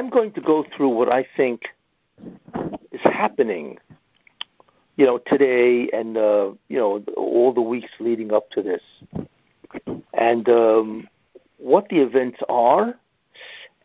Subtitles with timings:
[0.00, 1.68] I'm going to go through what I think
[2.90, 3.76] is happening,
[4.96, 8.80] you know, today and uh, you know all the weeks leading up to this,
[10.14, 11.06] and um,
[11.58, 12.94] what the events are,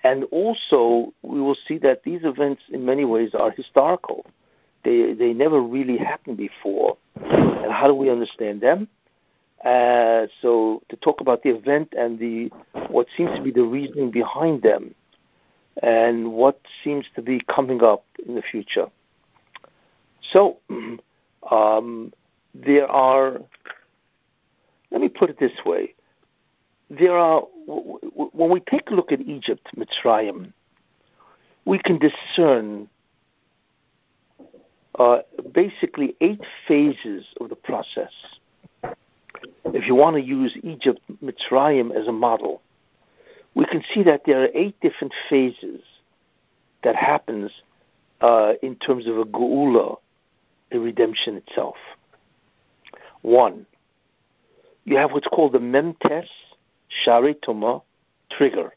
[0.05, 4.25] and also we will see that these events, in many ways, are historical.
[4.85, 8.87] They they never really happened before, and how do we understand them?
[9.65, 12.49] Uh, so to talk about the event and the
[12.87, 14.95] what seems to be the reasoning behind them,
[15.81, 18.87] and what seems to be coming up in the future.
[20.31, 20.57] So
[21.51, 22.13] um,
[22.53, 23.39] there are.
[24.91, 25.93] Let me put it this way:
[26.89, 30.53] there are when we take a look at Egypt, Mitzrayim,
[31.65, 32.87] we can discern
[34.99, 35.19] uh,
[35.53, 38.11] basically eight phases of the process.
[39.65, 42.61] If you want to use Egypt, Mitzrayim as a model,
[43.55, 45.81] we can see that there are eight different phases
[46.83, 47.51] that happens
[48.21, 49.97] uh, in terms of a geula,
[50.71, 51.77] the redemption itself.
[53.21, 53.65] One,
[54.83, 56.27] you have what's called the memtes
[56.87, 57.81] shari toma
[58.29, 58.73] trigger.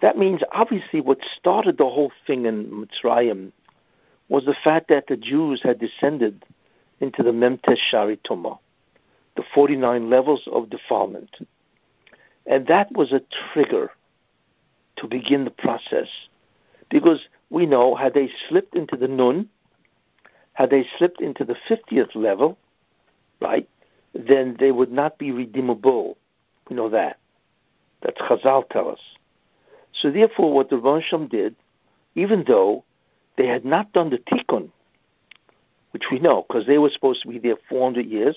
[0.00, 3.52] That means obviously what started the whole thing in Mitzrayim
[4.28, 6.44] was the fact that the Jews had descended
[7.00, 8.58] into the memtes shari toma,
[9.36, 11.30] the 49 levels of defilement.
[12.46, 13.90] And that was a trigger
[14.96, 16.08] to begin the process.
[16.90, 19.48] Because we know, had they slipped into the Nun,
[20.52, 22.58] had they slipped into the 50th level,
[23.40, 23.68] right,
[24.14, 26.16] then they would not be redeemable.
[26.68, 27.18] We know that.
[28.02, 29.00] That's Chazal tell us.
[29.92, 31.56] So therefore, what the Ronsham did,
[32.14, 32.84] even though
[33.36, 34.70] they had not done the Tikkun,
[35.92, 38.36] which we know, because they were supposed to be there 400 years,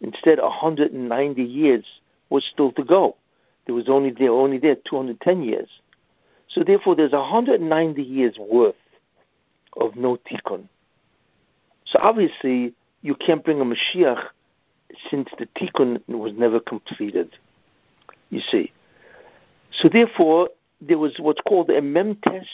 [0.00, 1.84] instead 190 years
[2.30, 3.16] was still to go.
[3.70, 5.68] There was only there only there 210 years.
[6.48, 8.74] So therefore, there's 190 years worth
[9.76, 10.64] of no tikkun.
[11.84, 14.24] So obviously, you can't bring a Mashiach
[15.08, 17.38] since the tikkun was never completed.
[18.30, 18.72] You see.
[19.70, 20.48] So therefore,
[20.80, 22.48] there was what's called a memtes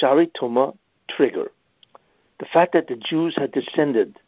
[0.00, 0.76] sharitoma
[1.08, 1.50] trigger.
[2.38, 4.20] The fact that the Jews had descended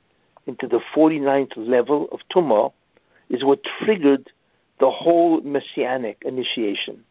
[0.48, 2.72] into the 49th level of Tumah
[3.30, 4.32] is what triggered
[4.80, 7.04] the whole messianic initiation.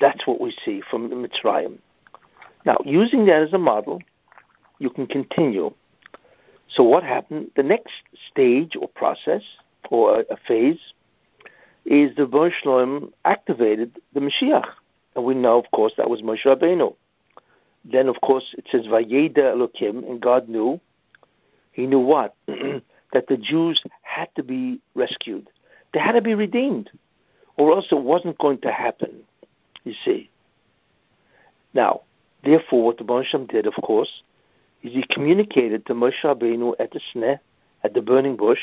[0.00, 1.78] That's what we see from the Mitzrayim.
[2.64, 4.02] Now, using that as a model,
[4.78, 5.72] you can continue.
[6.68, 7.50] So, what happened?
[7.56, 7.92] The next
[8.30, 9.42] stage or process
[9.90, 10.80] or a, phase
[11.84, 14.68] is the Baruch activated the Mashiach.
[15.14, 16.94] And we know, of course, that was Moshe Rabbeinu.
[17.84, 20.80] Then, of course, it says Vayeda Elokim, and God knew.
[21.72, 22.34] He knew what?
[22.46, 25.48] that the Jews had to be rescued.
[25.92, 26.90] They had to be redeemed,
[27.56, 29.22] or else it wasn't going to happen.
[29.84, 30.30] You see.
[31.74, 32.02] Now,
[32.44, 34.22] therefore, what the Bansham did, of course,
[34.82, 37.38] is he communicated to Moshe Rabbeinu at the Sneh,
[37.82, 38.60] at the burning bush,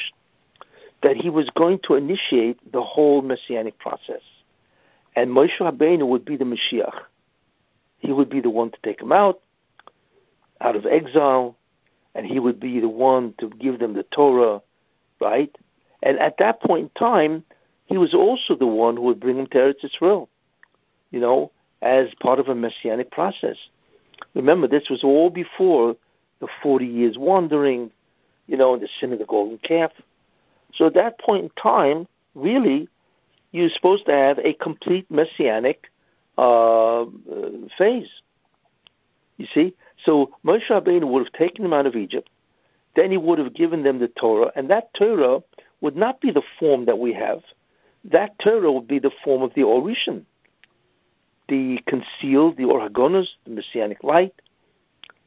[1.02, 4.22] that he was going to initiate the whole messianic process,
[5.16, 7.02] and Moshe Rabbeinu would be the Mashiach.
[8.00, 9.40] He would be the one to take him out,
[10.62, 11.58] out of exile,
[12.16, 14.62] and he would be the one to give them the Torah,
[15.22, 15.54] right?
[16.02, 17.44] And at that point in time,
[17.86, 20.30] he was also the one who would bring them to Eretz Israel,
[21.12, 21.52] you know,
[21.82, 23.58] as part of a messianic process.
[24.34, 25.96] Remember, this was all before
[26.40, 27.92] the 40 years wandering,
[28.48, 29.92] you know, in the sin of the golden calf.
[30.74, 32.88] So at that point in time, really,
[33.52, 35.90] you're supposed to have a complete messianic
[36.38, 37.06] uh,
[37.78, 38.10] phase.
[39.38, 39.74] You see?
[40.06, 42.30] So Moshe Rabbeinu would have taken them out of Egypt,
[42.96, 45.42] then he would have given them the Torah, and that Torah
[45.82, 47.42] would not be the form that we have.
[48.06, 50.24] That Torah would be the form of the Orishan,
[51.48, 54.34] the concealed, the Orhagonas, the Messianic light.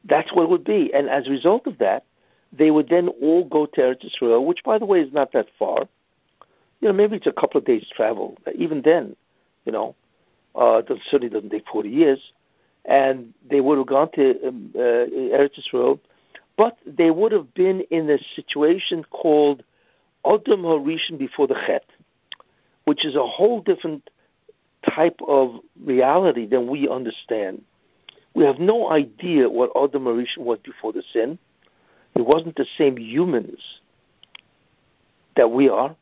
[0.04, 0.92] That's what it would be.
[0.92, 2.04] And as a result of that,
[2.52, 5.46] they would then all go to Eretz Israel, which, by the way, is not that
[5.58, 5.88] far.
[6.80, 8.36] You know, maybe it's a couple of days' travel.
[8.54, 9.16] Even then,
[9.64, 9.94] you know,
[10.54, 12.32] uh, it certainly doesn't take 40 years.
[12.84, 16.00] And they would have gone to um, uh, Eretz Israel,
[16.56, 19.62] but they would have been in a situation called
[20.24, 21.84] Adam Harishon before the Chet,
[22.84, 24.08] which is a whole different
[24.88, 27.62] type of reality than we understand.
[28.34, 31.38] We have no idea what Adam Harishon was before the sin.
[32.14, 33.60] It wasn't the same humans
[35.36, 35.96] that we are.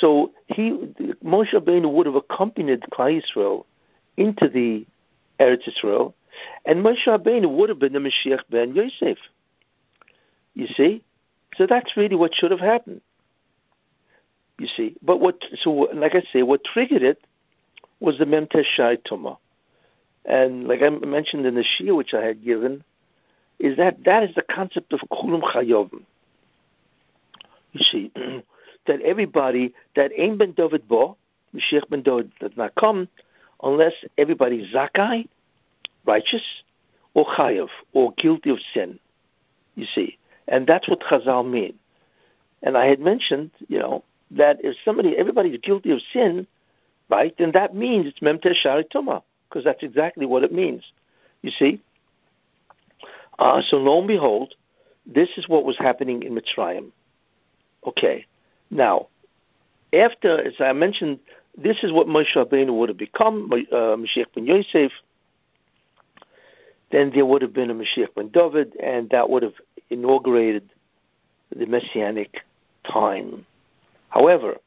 [0.00, 0.70] So he,
[1.24, 3.66] Moshe Rabbeinu would have accompanied Klal Israel
[4.16, 4.86] into the
[5.40, 6.14] Eretz Yisrael,
[6.64, 9.18] and Moshe Rabbeinu would have been the Mashiach ben Yosef.
[10.54, 11.02] You see,
[11.56, 13.00] so that's really what should have happened.
[14.58, 15.42] You see, but what?
[15.56, 17.20] So, like I say, what triggered it
[18.00, 19.38] was the Shai Tuma.
[20.24, 22.84] And like I mentioned in the shiur which I had given,
[23.58, 26.02] is that that is the concept of kulam chayovim.
[27.72, 28.12] You see,
[28.86, 31.16] that everybody that ain't ben David bo,
[31.54, 33.08] Mashiach ben David does not come
[33.62, 35.28] unless everybody's zakai,
[36.06, 36.62] righteous,
[37.14, 38.98] or chayav, or guilty of sin.
[39.74, 41.74] You see, and that's what Chazal mean.
[42.62, 44.04] And I had mentioned, you know,
[44.36, 46.46] that if somebody, everybody's guilty of sin,
[47.08, 50.82] right, then that means it's memter shari tuma, because that's exactly what it means.
[51.42, 51.82] You see.
[53.38, 54.54] Uh, so lo and behold,
[55.06, 56.90] this is what was happening in Mitzrayim.
[57.86, 58.26] Okay,
[58.70, 59.08] now
[59.94, 61.20] after, as I mentioned,
[61.56, 64.92] this is what Moshe Rabbeinu would have become, uh, Mashiach ben Yosef.
[66.90, 69.54] Then there would have been a Mashiach ben David, and that would have
[69.90, 70.68] inaugurated
[71.54, 72.40] the Messianic
[72.90, 73.46] time.
[74.14, 74.58] However,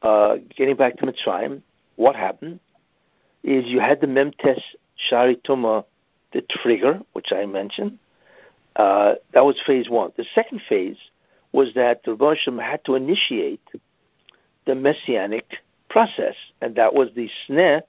[0.00, 1.60] uh, getting back to Mitzrayim,
[1.96, 2.58] what happened
[3.42, 4.62] is you had the Memtes
[4.96, 5.84] Shari Tuma,
[6.32, 7.98] the trigger, which I mentioned.
[8.76, 10.12] Uh, that was phase one.
[10.16, 10.96] The second phase
[11.52, 13.60] was that the Roshim had to initiate
[14.64, 15.58] the messianic
[15.90, 17.82] process, and that was the sneh,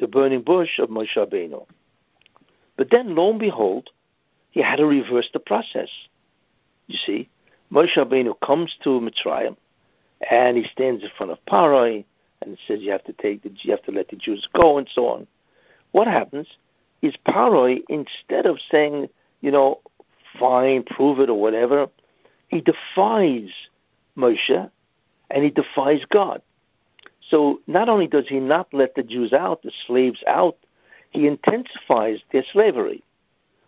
[0.00, 1.64] the burning bush of Moshe Rabbeinu.
[2.76, 3.90] But then, lo and behold,
[4.50, 5.88] he had to reverse the process.
[6.88, 7.28] You see,
[7.72, 9.56] Moshe Rabbeinu comes to Mitzrayim,
[10.30, 12.04] and he stands in front of Paroi,
[12.42, 14.88] and says you have to take the, you have to let the Jews go, and
[14.92, 15.26] so on.
[15.92, 16.46] What happens
[17.02, 19.08] is Paroi, instead of saying,
[19.40, 19.80] you know,
[20.38, 21.88] fine, prove it or whatever,
[22.48, 23.50] he defies
[24.16, 24.70] Moshe,
[25.30, 26.42] and he defies God.
[27.28, 30.56] So not only does he not let the Jews out, the slaves out,
[31.10, 33.02] he intensifies their slavery,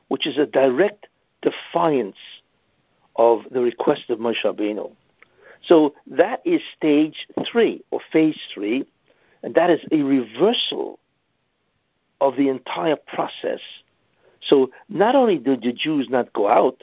[0.09, 1.07] which is a direct
[1.43, 2.17] defiance
[3.17, 4.93] of the request of Moshe Rabbeinu.
[5.63, 8.87] So that is stage three or phase three,
[9.43, 10.99] and that is a reversal
[12.21, 13.61] of the entire process.
[14.41, 16.83] So not only did the Jews not go out,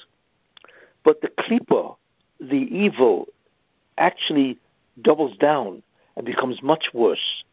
[1.04, 1.95] but the klipa,
[2.39, 3.27] the evil,
[3.98, 4.57] actually
[5.01, 5.83] doubles down
[6.16, 7.44] and becomes much worse.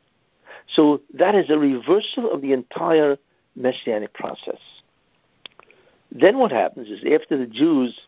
[0.68, 3.16] So that is a reversal of the entire
[3.56, 4.60] messianic process.
[6.10, 7.98] Then what happens is after the Jews,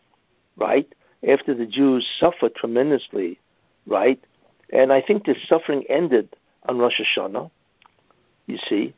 [0.57, 0.87] right,
[1.27, 3.39] after the Jews suffered tremendously,
[3.85, 4.21] right,
[4.71, 6.35] and I think the suffering ended
[6.67, 7.49] on Rosh Hashanah,
[8.47, 8.93] you see.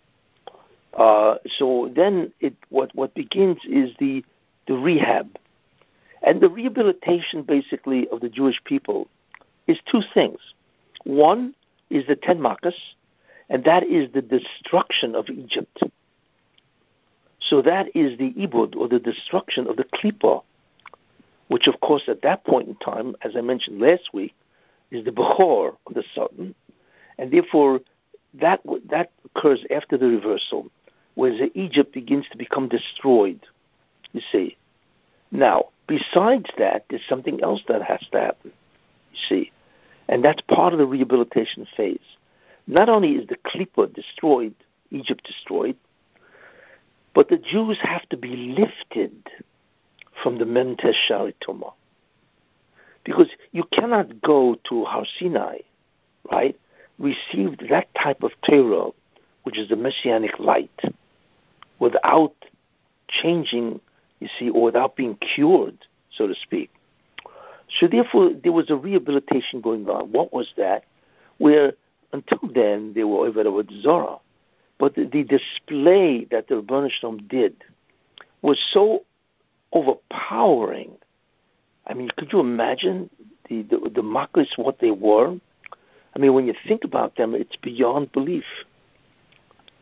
[0.93, 4.23] Uh, so then it, what, what begins is the,
[4.67, 5.37] the rehab.
[6.23, 9.07] And the rehabilitation, basically, of the Jewish people
[9.67, 10.39] is two things.
[11.03, 11.53] One
[11.89, 12.73] is the Ten Makas,
[13.49, 15.83] and that is the destruction of Egypt.
[17.39, 20.41] So that is the Ibud, or the destruction of the Klippa,
[21.47, 24.33] which, of course, at that point in time, as I mentioned last week,
[24.91, 26.55] is the Bechor of the Sultan,
[27.17, 27.81] and therefore
[28.35, 30.69] that that occurs after the reversal,
[31.15, 33.39] where Egypt begins to become destroyed.
[34.13, 34.57] You see.
[35.31, 38.53] Now, besides that, there's something else that has to happen.
[39.11, 39.51] You see,
[40.07, 41.99] and that's part of the rehabilitation phase.
[42.65, 44.55] Not only is the Klippa destroyed,
[44.91, 45.75] Egypt destroyed,
[47.13, 49.11] but the Jews have to be lifted
[50.21, 51.73] from the Mentes Sharituma.
[53.03, 55.59] Because you cannot go to Har Sinai,
[56.31, 56.59] right,
[56.99, 58.91] receive that type of Torah,
[59.43, 60.81] which is the Messianic light,
[61.79, 62.33] without
[63.07, 63.79] changing,
[64.19, 65.77] you see, or without being cured,
[66.11, 66.69] so to speak.
[67.79, 70.11] So therefore, there was a rehabilitation going on.
[70.11, 70.83] What was that?
[71.37, 71.73] Where
[72.13, 74.17] until then they were over with Zora,
[74.79, 77.63] but the, the, display that the Rebbeinu did
[78.41, 79.03] was so
[79.73, 80.91] overpowering.
[81.85, 83.09] I mean, could you imagine
[83.49, 85.37] the the, the what they were?
[86.15, 88.45] I mean, when you think about them, it's beyond belief.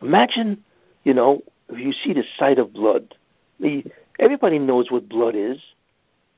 [0.02, 0.62] Imagine,
[1.04, 3.14] you know, if you see the sight of blood.
[3.58, 3.84] The,
[4.20, 5.58] everybody knows what blood is.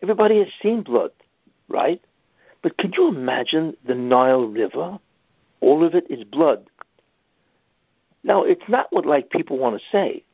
[0.01, 1.11] Everybody has seen blood
[1.69, 2.01] right?
[2.63, 4.99] But could you imagine the Nile River?
[5.61, 6.69] All of it is blood.
[8.25, 10.25] Now, it's not what like people want to say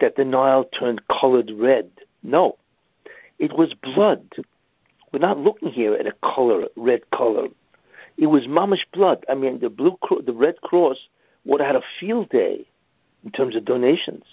[0.00, 1.90] that the Nile turned colored red.
[2.24, 2.56] No,
[3.38, 4.26] it was blood.
[5.12, 7.48] We're not looking here at a color, red color.
[8.16, 9.24] It was mamish blood.
[9.28, 10.96] I mean, the blue, the Red Cross
[11.44, 12.66] would have had a field day
[13.24, 14.24] in terms of donations.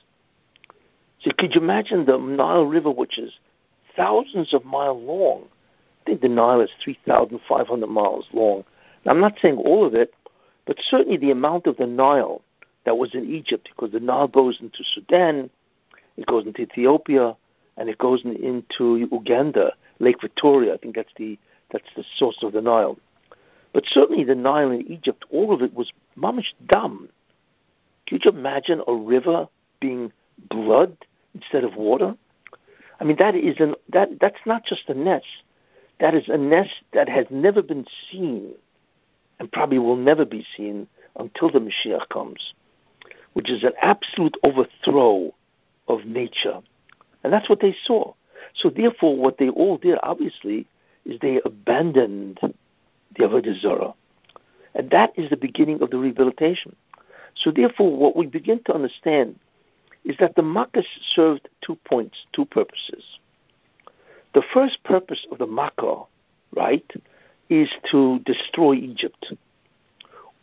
[1.20, 3.34] So, could you imagine the Nile River, which is
[3.96, 5.44] thousands of miles long,
[6.02, 8.64] I think the Nile is 3,500 miles long.
[9.06, 10.14] Now, I'm not saying all of it,
[10.66, 12.42] but certainly the amount of the Nile
[12.86, 15.50] that was in Egypt, because the Nile goes into Sudan,
[16.18, 17.36] it goes into Ethiopia,
[17.82, 20.76] and it goes into Uganda, Lake Victoria.
[20.76, 21.40] I think that's the
[21.72, 23.00] that's the source of the Nile.
[23.74, 27.10] But certainly the Nile in Egypt, all of it was mamish dam.
[28.08, 29.48] Could you imagine a river
[29.80, 30.12] being
[30.48, 30.96] blood
[31.34, 32.16] instead of water?
[33.00, 35.24] I mean, that is an that that's not just a nes.
[36.00, 38.52] That is a nes that has never been seen,
[39.40, 42.54] and probably will never be seen until the Mashiach comes,
[43.34, 45.34] which is an absolute overthrow
[45.88, 46.60] of nature,
[47.24, 48.14] and that's what they saw.
[48.56, 50.68] So therefore, what they all did, obviously,
[51.06, 53.94] is they abandoned the Avodah Zarah.
[54.74, 56.76] And that is the beginning of the rehabilitation.
[57.36, 59.40] So therefore, what we begin to understand
[60.04, 63.04] is that the Makkah served two points, two purposes.
[64.34, 66.04] The first purpose of the Makkah,
[66.56, 66.90] right,
[67.50, 69.34] is to destroy Egypt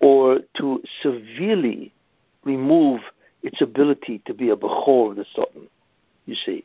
[0.00, 1.92] or to severely
[2.44, 3.00] remove
[3.42, 5.68] its ability to be a Bechor of the Sultan,
[6.28, 6.64] you see.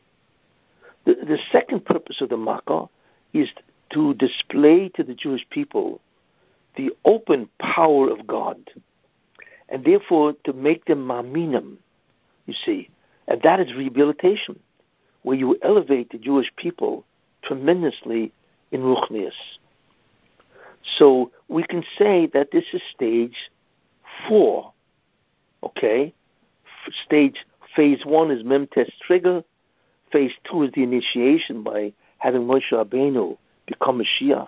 [1.06, 2.86] The, the second purpose of the Makkah
[3.32, 3.48] is
[3.92, 6.00] to display to the Jewish people
[6.76, 8.58] the open power of God,
[9.68, 11.76] and therefore to make them maminim,
[12.46, 12.90] you see.
[13.28, 14.58] And that is rehabilitation,
[15.22, 17.04] where you elevate the Jewish people
[17.42, 18.32] tremendously
[18.72, 19.32] in Ruchnius.
[20.98, 23.36] So we can say that this is stage
[24.28, 24.72] four,
[25.62, 26.12] okay?
[27.06, 29.44] Stage phase one is Memtes trigger.
[30.14, 34.46] Phase two is the initiation by having Moshe Rabbeinu become a Mashiach.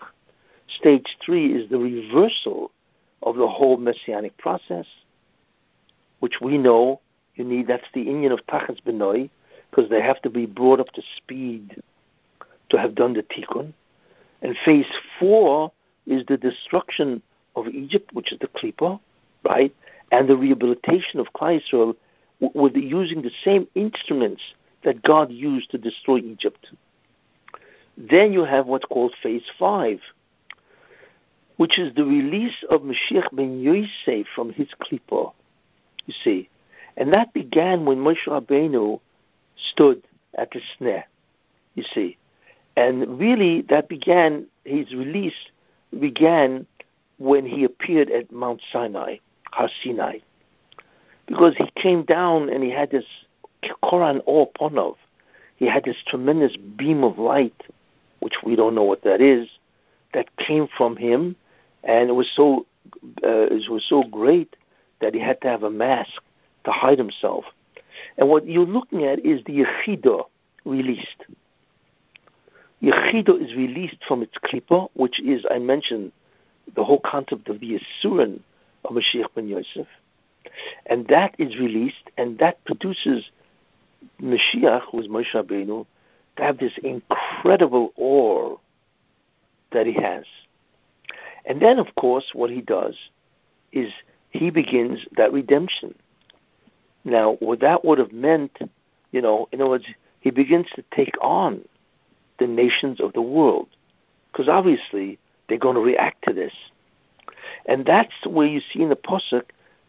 [0.68, 2.70] Stage three is the reversal
[3.24, 4.86] of the whole messianic process,
[6.20, 7.00] which we know
[7.34, 7.66] you need.
[7.66, 9.28] That's the union of Tachas Benoi,
[9.68, 11.82] because they have to be brought up to speed
[12.68, 13.72] to have done the tikkun.
[14.42, 14.86] And phase
[15.18, 15.72] four
[16.06, 17.22] is the destruction
[17.56, 19.00] of Egypt, which is the klipa,
[19.42, 19.74] right,
[20.12, 21.96] and the rehabilitation of Klal Yisrael
[22.54, 24.42] with using the same instruments
[24.86, 26.70] that God used to destroy Egypt.
[27.98, 29.98] Then you have what's called phase five,
[31.56, 35.32] which is the release of Mashiach ben Yosef from his klipa.
[36.06, 36.48] You see,
[36.96, 39.00] and that began when Moshe Rabbeinu
[39.72, 40.04] stood
[40.38, 41.02] at the Sneh.
[41.74, 42.16] You see,
[42.76, 45.50] and really that began his release
[45.98, 46.64] began
[47.18, 49.16] when he appeared at Mount Sinai,
[49.50, 50.18] Har Sinai,
[51.26, 53.06] because he came down and he had this
[53.82, 54.96] Koran or Ponov.
[55.56, 57.62] He had this tremendous beam of light,
[58.20, 59.48] which we don't know what that is,
[60.12, 61.36] that came from him,
[61.82, 62.66] and it was so
[63.24, 64.56] uh, it was so great
[65.00, 66.22] that he had to have a mask
[66.64, 67.44] to hide himself.
[68.16, 70.24] And what you're looking at is the Yechidah
[70.64, 71.24] released.
[72.82, 76.12] Yechidah is released from its klipa, which is, I mentioned,
[76.74, 78.40] the whole concept of the Yisurin
[78.84, 79.86] of Mashiach ben Yosef.
[80.86, 83.30] And that is released, and that produces
[84.20, 85.86] Mashiach, who is Moshe Rabbeinu,
[86.36, 88.56] to have this incredible awe
[89.72, 90.24] that he has.
[91.44, 92.96] And then, of course, what he does
[93.72, 93.92] is
[94.30, 95.94] he begins that redemption.
[97.04, 98.58] Now, what that would have meant,
[99.12, 99.86] you know, in other words,
[100.20, 101.62] he begins to take on
[102.38, 103.68] the nations of the world,
[104.30, 106.52] because obviously they're going to react to this.
[107.66, 109.44] And that's where you see in the Pasuk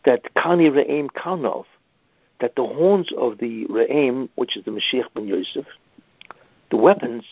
[0.06, 1.66] that Kani Re'im Kanov,
[2.40, 5.66] that the horns of the Re'im, which is the Mashiach ben Yosef,
[6.70, 7.24] the weapons,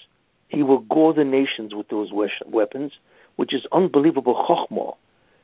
[0.47, 2.93] he will gore the nations with those weapons,
[3.35, 4.95] which is unbelievable chokhmah.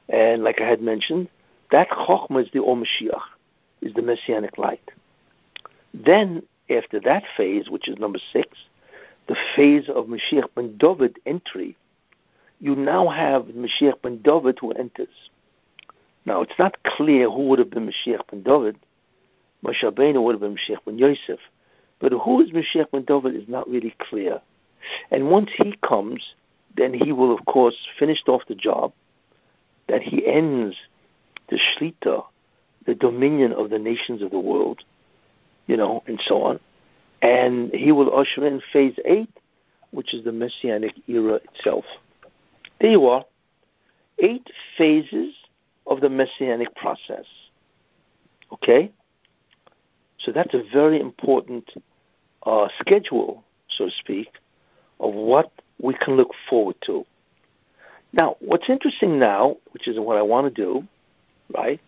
[0.09, 1.29] And like I had mentioned,
[1.71, 3.21] that chokhmah is the Or Mashiach
[3.81, 4.91] is the messianic light.
[5.93, 8.57] Then, after that phase, which is number six,
[9.27, 11.75] the phase of Mashiach ben David entry,
[12.59, 15.29] you now have Mashiach ben David who enters.
[16.25, 18.77] Now, it's not clear who would have been Mashiach ben David.
[19.65, 21.39] Moshe would have been Mashiach ben Yosef.
[21.99, 24.41] But who is Mashiach ben David is not really clear.
[25.11, 26.33] And once he comes,
[26.75, 28.93] then he will, of course, finish off the job,
[29.87, 30.75] that he ends
[31.49, 32.23] the Shlita,
[32.85, 34.83] the dominion of the nations of the world,
[35.67, 36.59] you know, and so on.
[37.21, 39.29] And he will usher in phase eight,
[39.91, 41.85] which is the Messianic era itself.
[42.79, 43.25] There you are.
[44.17, 45.35] Eight phases
[45.85, 47.25] of the Messianic process.
[48.53, 48.91] Okay?
[50.23, 51.69] So that's a very important
[52.43, 54.27] uh, schedule, so to speak,
[54.99, 57.05] of what we can look forward to.
[58.13, 60.87] Now, what's interesting now, which is what I want to do,
[61.53, 61.79] right,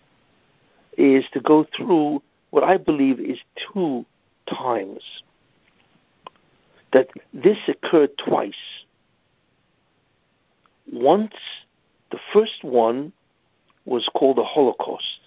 [0.98, 3.40] is to go through what I believe is
[3.74, 4.06] two
[4.48, 5.04] times.
[6.92, 8.54] That this occurred twice.
[10.92, 11.34] Once,
[12.12, 13.12] the first one
[13.86, 15.20] was called the Holocaust,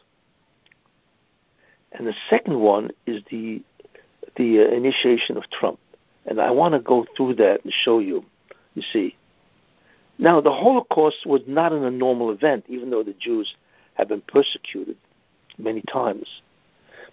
[1.93, 3.63] and the second one is the
[4.37, 5.79] the uh, initiation of Trump.
[6.27, 8.25] And I want to go through that and show you.
[8.75, 9.17] You see,
[10.19, 13.55] now the Holocaust was not an, abnormal event, even though the Jews
[13.95, 14.97] have been persecuted
[15.57, 16.29] many times.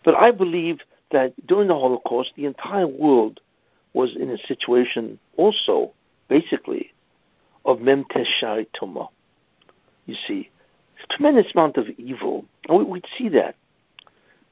[0.03, 0.79] But I believe
[1.11, 3.39] that during the Holocaust, the entire world
[3.93, 5.91] was in a situation also,
[6.27, 6.91] basically,
[7.63, 9.07] of Memtes Shari Tuma.
[10.05, 10.49] You see,
[11.09, 12.45] tremendous amount of evil.
[12.67, 13.55] And we, would see that.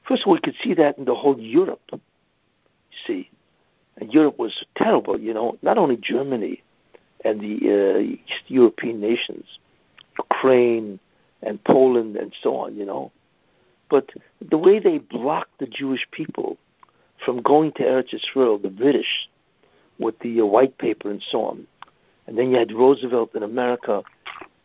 [0.06, 1.82] First of all, we could see that in the whole Europe.
[1.92, 1.98] You
[3.06, 3.30] see,
[3.96, 5.18] and Europe was terrible.
[5.18, 6.62] You know, not only Germany
[7.24, 9.44] and the uh, East European nations,
[10.18, 10.98] Ukraine
[11.42, 12.76] and Poland and so on.
[12.76, 13.12] You know,
[13.90, 16.58] but the way they blocked the Jewish people
[17.24, 19.28] from going to Eretz Israel, the British,
[19.98, 21.66] with the uh, white paper and so on,
[22.26, 24.02] and then you had Roosevelt in America,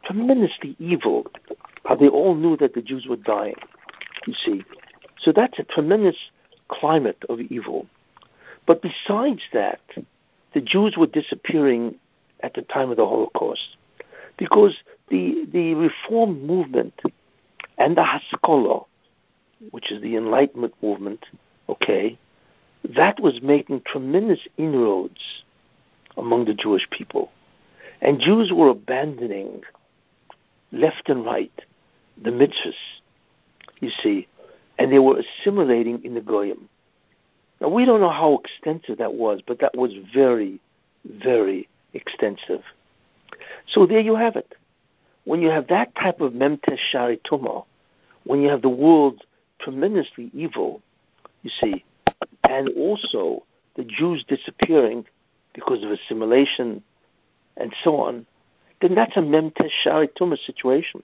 [0.06, 1.28] tremendously evil.
[1.86, 3.56] How they all knew that the Jews were dying.
[4.26, 4.64] You see,
[5.20, 6.18] so that's a tremendous
[6.70, 7.88] climate of evil.
[8.66, 9.82] But besides that,
[10.54, 11.96] the Jews were disappearing
[12.42, 13.78] at the time of the Holocaust
[14.38, 14.76] because
[15.10, 16.94] the the reform movement
[17.78, 18.82] and the Haskalah,
[19.72, 21.26] which is the Enlightenment movement,
[21.70, 22.18] okay,
[22.96, 25.44] that was making tremendous inroads
[26.16, 27.32] among the Jewish people.
[28.02, 29.62] And Jews were abandoning
[30.72, 31.52] left and right
[32.22, 32.74] the mitzvahs,
[33.80, 34.28] you see,
[34.78, 36.70] and they were assimilating in the Goyim.
[37.60, 40.60] Now, we don't know how extensive that was, but that was very,
[41.06, 42.62] very extensive.
[43.68, 44.54] So there you have it.
[45.26, 47.66] When you have that type of memtes shari tuma,
[48.24, 49.24] when you have the world
[49.60, 50.82] tremendously evil,
[51.44, 51.84] you see,
[52.48, 53.44] and also
[53.76, 55.06] the Jews disappearing
[55.54, 56.84] because of assimilation
[57.58, 58.26] and so on,
[58.82, 61.02] then that's a memtes shari tuma situation.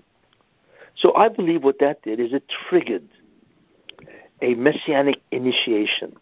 [0.96, 3.08] So I believe what that did is it triggered
[4.44, 6.16] a messianic initiation.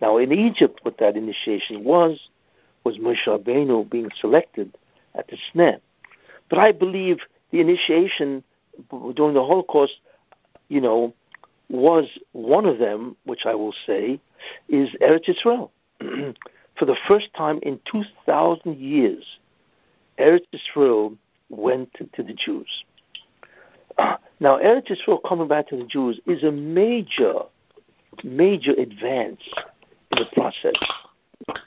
[0.00, 2.28] Now in Egypt, what that initiation was
[2.82, 4.76] was Moshe Rabbeinu being selected
[5.14, 5.78] at the Sneh.
[6.48, 7.18] But I believe
[7.50, 8.42] the initiation
[8.90, 9.94] during the Holocaust,
[10.68, 11.12] you know,
[11.68, 14.20] was one of them, which I will say,
[14.68, 15.72] is Eretz Israel.
[16.00, 19.24] For the first time in 2,000 years,
[20.18, 21.14] Eretz Israel
[21.48, 22.84] went to the Jews.
[24.38, 27.36] Now, Eretz Israel coming back to the Jews is a major,
[28.22, 29.40] major advance
[30.12, 30.74] in the process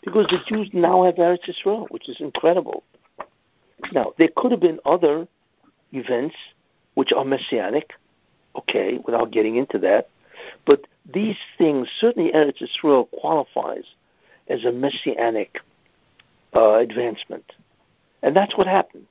[0.04, 2.84] because the Jews now have Eretz Israel, which is incredible.
[3.92, 5.28] Now, there could have been other
[5.92, 6.36] events
[6.94, 7.92] which are messianic,
[8.56, 10.10] okay, without getting into that,
[10.66, 13.86] but these things, certainly Eretz Israel qualifies
[14.48, 15.60] as a messianic
[16.56, 17.46] uh, advancement.
[18.22, 19.06] And that's what happened,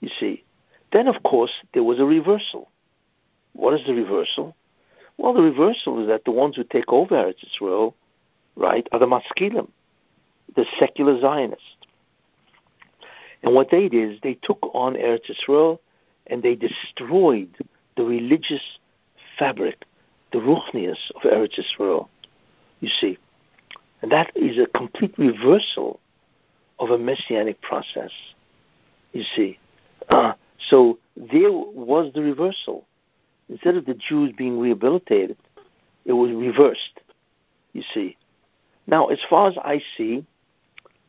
[0.00, 0.44] you see.
[0.92, 2.68] Then, of course, there was a reversal.
[3.54, 4.54] What is the reversal?
[5.16, 7.94] Well, the reversal is that the ones who take over Eretz Israel,
[8.56, 9.68] right, are the Maskilim,
[10.54, 11.76] the secular Zionists.
[13.42, 15.80] And what they did is they took on Eretz Israel
[16.26, 17.50] and they destroyed
[17.96, 18.62] the religious
[19.38, 19.84] fabric,
[20.32, 22.08] the ruchnias of Eretz Israel.
[22.80, 23.18] You see,
[24.02, 26.00] and that is a complete reversal
[26.78, 28.10] of a messianic process.
[29.12, 29.58] You see,
[30.08, 30.34] uh,
[30.68, 32.86] so there was the reversal.
[33.48, 35.36] Instead of the Jews being rehabilitated,
[36.04, 37.00] it was reversed.
[37.72, 38.16] You see.
[38.86, 40.24] Now, as far as I see,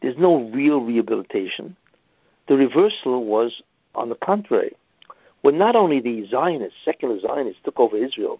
[0.02, 1.76] there's no real rehabilitation.
[2.48, 3.62] The reversal was
[3.96, 4.76] on the contrary.
[5.42, 8.40] When not only the Zionists, secular Zionists, took over Israel,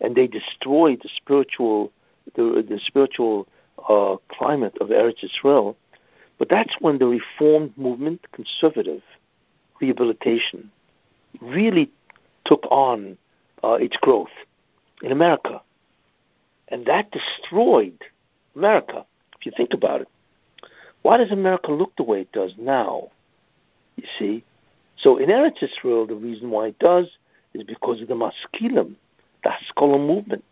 [0.00, 1.92] and they destroyed the spiritual,
[2.34, 3.48] the, the spiritual
[3.88, 5.76] uh, climate of Eretz Israel,
[6.38, 9.02] but that's when the Reformed movement, conservative,
[9.82, 10.70] rehabilitation
[11.40, 11.90] really
[12.44, 13.18] took on
[13.62, 14.30] uh, its growth
[15.02, 15.60] in America.
[16.68, 17.98] And that destroyed
[18.56, 19.04] America,
[19.38, 20.08] if you think about it.
[21.02, 23.10] Why does America look the way it does now?
[23.96, 24.44] You see?
[24.96, 27.06] So in Eretz Israel, the reason why it does
[27.54, 28.94] is because of the Maskilim,
[29.42, 30.44] the Haskalah movement,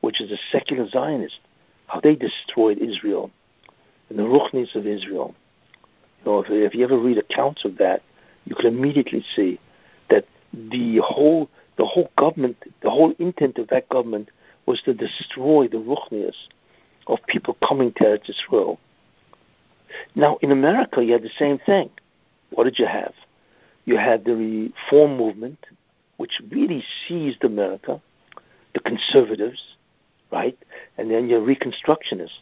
[0.00, 1.40] which is a secular Zionist,
[1.88, 3.30] how they destroyed Israel
[4.08, 5.34] and the Ruchnis of Israel.
[6.20, 8.02] You know, if, if you ever read accounts of that,
[8.48, 9.60] you can immediately see
[10.08, 14.30] that the whole the whole government, the whole intent of that government
[14.66, 16.34] was to destroy the ruchnias
[17.06, 18.80] of people coming to Eretz Israel.
[20.14, 21.90] Now, in America, you had the same thing.
[22.50, 23.14] What did you have?
[23.84, 25.64] You had the reform movement,
[26.16, 28.02] which really seized America,
[28.74, 29.62] the conservatives,
[30.32, 30.58] right?
[30.98, 32.40] And then your reconstructionists.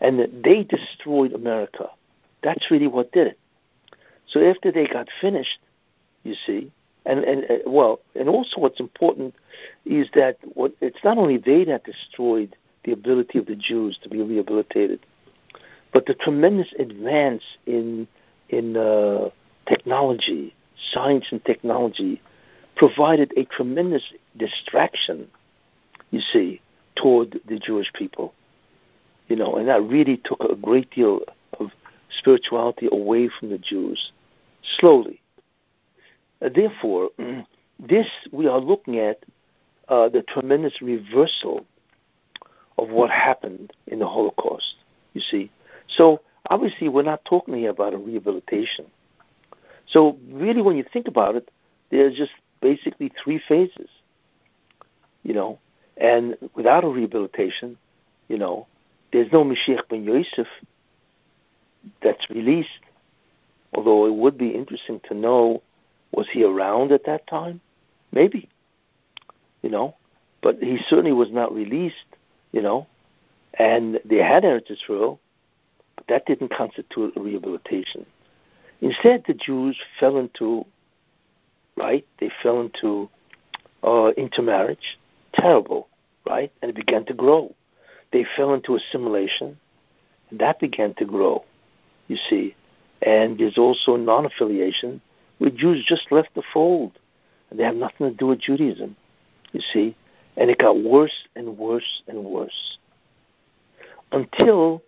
[0.00, 1.88] And they destroyed America.
[2.42, 3.38] That's really what did it.
[4.28, 5.58] So after they got finished,
[6.24, 6.72] you see,
[7.04, 9.34] and, and uh, well, and also what's important
[9.84, 14.08] is that what, it's not only they that destroyed the ability of the Jews to
[14.08, 15.00] be rehabilitated,
[15.92, 18.08] but the tremendous advance in
[18.48, 19.30] in uh,
[19.68, 20.54] technology,
[20.92, 22.20] science and technology,
[22.76, 24.02] provided a tremendous
[24.36, 25.28] distraction.
[26.10, 26.60] You see,
[26.96, 28.34] toward the Jewish people.
[29.28, 31.20] You know, and that really took a great deal
[31.58, 31.70] of
[32.10, 34.12] spirituality away from the Jews,
[34.78, 35.20] slowly.
[36.42, 37.10] Uh, therefore,
[37.78, 39.24] this we are looking at
[39.88, 41.64] uh, the tremendous reversal
[42.78, 44.74] of what happened in the Holocaust.
[45.14, 45.50] You see,
[45.88, 48.86] so obviously we're not talking here about a rehabilitation.
[49.88, 51.50] So really, when you think about it,
[51.90, 53.88] there's just basically three phases.
[55.22, 55.58] You know,
[55.96, 57.78] and without a rehabilitation,
[58.28, 58.66] you know,
[59.12, 60.46] there's no Mashiach ben Yosef
[62.02, 62.80] that's released.
[63.74, 65.62] Although it would be interesting to know,
[66.12, 67.60] was he around at that time?
[68.12, 68.48] Maybe.
[69.62, 69.96] You know,
[70.42, 72.06] but he certainly was not released.
[72.52, 72.86] You know,
[73.58, 75.20] and they had Eretz Israel,
[75.96, 78.06] but that didn't constitute a rehabilitation.
[78.80, 80.64] Instead, the Jews fell into,
[81.76, 82.06] right?
[82.20, 83.08] They fell into
[83.82, 84.98] uh, intermarriage,
[85.34, 85.88] terrible,
[86.26, 86.52] right?
[86.60, 87.54] And it began to grow.
[88.12, 89.58] They fell into assimilation,
[90.30, 91.44] and that began to grow.
[92.08, 92.54] You see,
[93.02, 95.00] and there's also non-affiliation,
[95.38, 96.92] where Jews just left the fold,
[97.50, 98.96] and they have nothing to do with Judaism.
[99.52, 99.96] You see,
[100.36, 102.78] and it got worse and worse and worse
[104.12, 104.82] until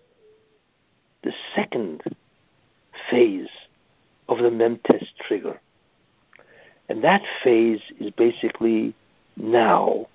[1.22, 2.02] the second
[3.10, 3.48] phase
[4.28, 5.60] of the Memtes trigger.
[6.88, 8.94] And that phase is basically
[9.36, 10.06] now.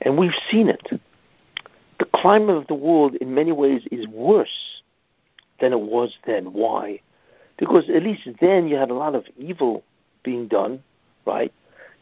[0.00, 0.88] And we've seen it.
[1.98, 4.82] The climate of the world, in many ways, is worse
[5.60, 6.52] than it was then.
[6.52, 7.00] Why?
[7.56, 9.84] Because at least then you had a lot of evil
[10.22, 10.82] being done,
[11.26, 11.52] right?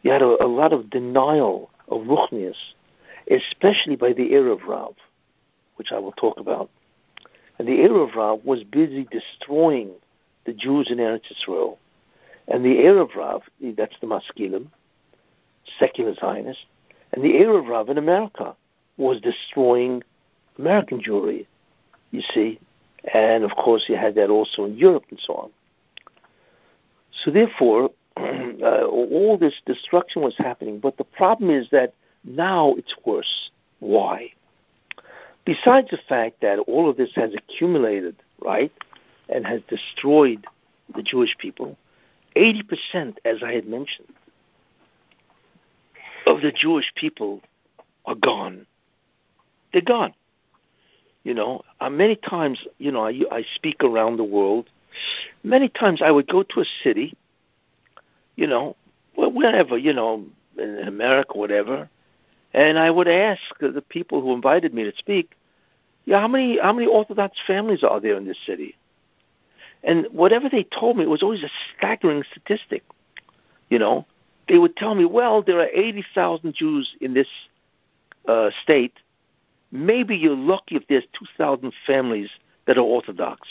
[0.02, 2.56] You had a, a lot of denial of Ruchnius,
[3.30, 4.94] especially by the Erev Rav,
[5.76, 6.70] which I will talk about.
[7.58, 9.90] And the Erev Rav was busy destroying
[10.44, 11.78] the Jews in Eretz Israel.
[12.46, 13.42] And the Erev Rav,
[13.76, 14.68] that's the Maskilim,
[15.78, 16.64] secular Zionists,
[17.12, 18.54] and the Erev Rav in America
[18.96, 20.02] was destroying
[20.58, 21.46] American Jewry,
[22.10, 22.58] you see.
[23.14, 25.50] And of course, you had that also in Europe and so on.
[27.24, 30.78] So therefore, uh, all this destruction was happening.
[30.78, 31.94] But the problem is that
[32.24, 33.50] now it's worse.
[33.80, 34.32] Why?
[35.44, 38.72] Besides the fact that all of this has accumulated, right,
[39.28, 40.46] and has destroyed
[40.94, 41.76] the Jewish people,
[42.36, 44.08] 80%, as I had mentioned,
[46.26, 47.40] of the Jewish people
[48.04, 48.66] are gone.
[49.72, 50.12] They're gone.
[51.28, 54.70] You know, uh, many times, you know, I, I speak around the world.
[55.44, 57.14] Many times I would go to a city,
[58.36, 58.76] you know,
[59.14, 60.24] wherever, you know,
[60.56, 61.90] in America, whatever,
[62.54, 65.32] and I would ask the people who invited me to speak,
[66.06, 68.74] yeah, how many how many Orthodox families are there in this city?
[69.84, 72.84] And whatever they told me, it was always a staggering statistic.
[73.68, 74.06] You know,
[74.48, 77.28] they would tell me, well, there are 80,000 Jews in this
[78.26, 78.94] uh, state.
[79.70, 82.30] Maybe you're lucky if there's 2,000 families
[82.66, 83.48] that are Orthodox.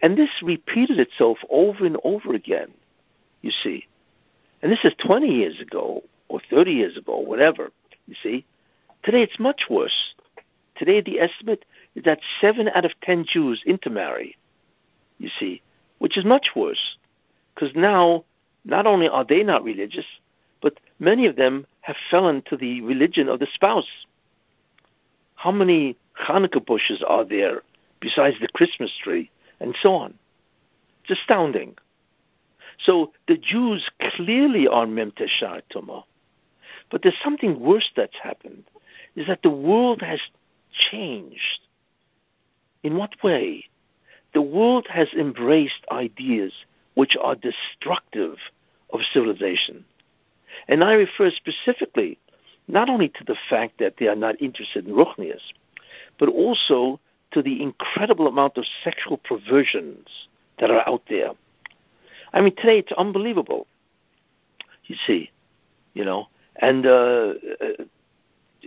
[0.00, 2.70] And this repeated itself over and over again,
[3.42, 3.86] you see.
[4.62, 7.70] And this is 20 years ago or 30 years ago, whatever,
[8.06, 8.44] you see.
[9.02, 10.14] Today it's much worse.
[10.76, 11.64] Today the estimate
[11.94, 14.36] is that 7 out of 10 Jews intermarry,
[15.18, 15.60] you see,
[15.98, 16.96] which is much worse.
[17.54, 18.24] Because now
[18.64, 20.06] not only are they not religious,
[20.62, 24.06] but many of them have fallen to the religion of the spouse.
[25.38, 27.62] How many Hanukkah bushes are there
[28.00, 30.14] besides the Christmas tree, and so on?
[31.04, 31.76] It's astounding.
[32.84, 36.02] So the Jews clearly are Memteshar Tumah.
[36.90, 38.64] But there's something worse that's happened,
[39.14, 40.18] is that the world has
[40.90, 41.60] changed.
[42.82, 43.66] In what way?
[44.34, 46.52] The world has embraced ideas
[46.94, 48.38] which are destructive
[48.92, 49.84] of civilization.
[50.66, 52.18] And I refer specifically
[52.68, 55.40] not only to the fact that they are not interested in Ruchnias,
[56.18, 57.00] but also
[57.32, 60.08] to the incredible amount of sexual perversions
[60.58, 61.30] that are out there.
[62.32, 63.66] I mean, today it's unbelievable.
[64.84, 65.30] You see,
[65.94, 67.84] you know, and uh, uh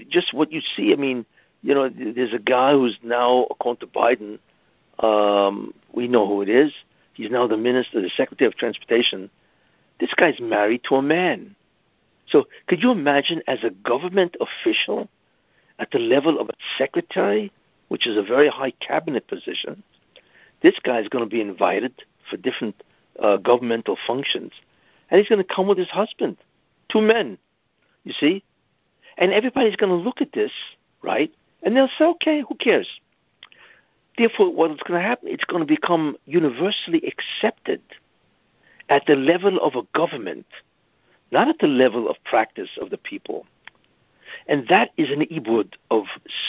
[0.10, 0.94] just what you see.
[0.94, 1.26] I mean,
[1.62, 4.40] you know, there's a guy who's now, according to Biden,
[5.00, 6.74] um, we know who it is.
[7.14, 9.30] He's now the minister, the secretary of transportation
[10.02, 11.56] this guy's married to a man.
[12.32, 15.10] So could you imagine as a government official
[15.78, 17.52] at the level of a secretary,
[17.90, 19.84] which is a very high cabinet position,
[20.62, 22.82] this guy is going to be invited for different
[23.20, 24.54] uh, governmental functions,
[25.10, 26.38] and he's going to come with his husband,
[26.90, 27.38] two men,
[28.04, 28.44] you see?
[29.18, 30.52] And everybody's going to look at this,
[31.02, 31.34] right?
[31.64, 32.88] And they'll say, okay, who cares?
[34.18, 35.30] Therefore, what's going to happen?
[35.30, 37.82] It's going to become universally accepted
[38.90, 40.46] at the level of a government,
[41.32, 43.46] not at the level of practice of the people.
[44.48, 46.06] And that is an ibud of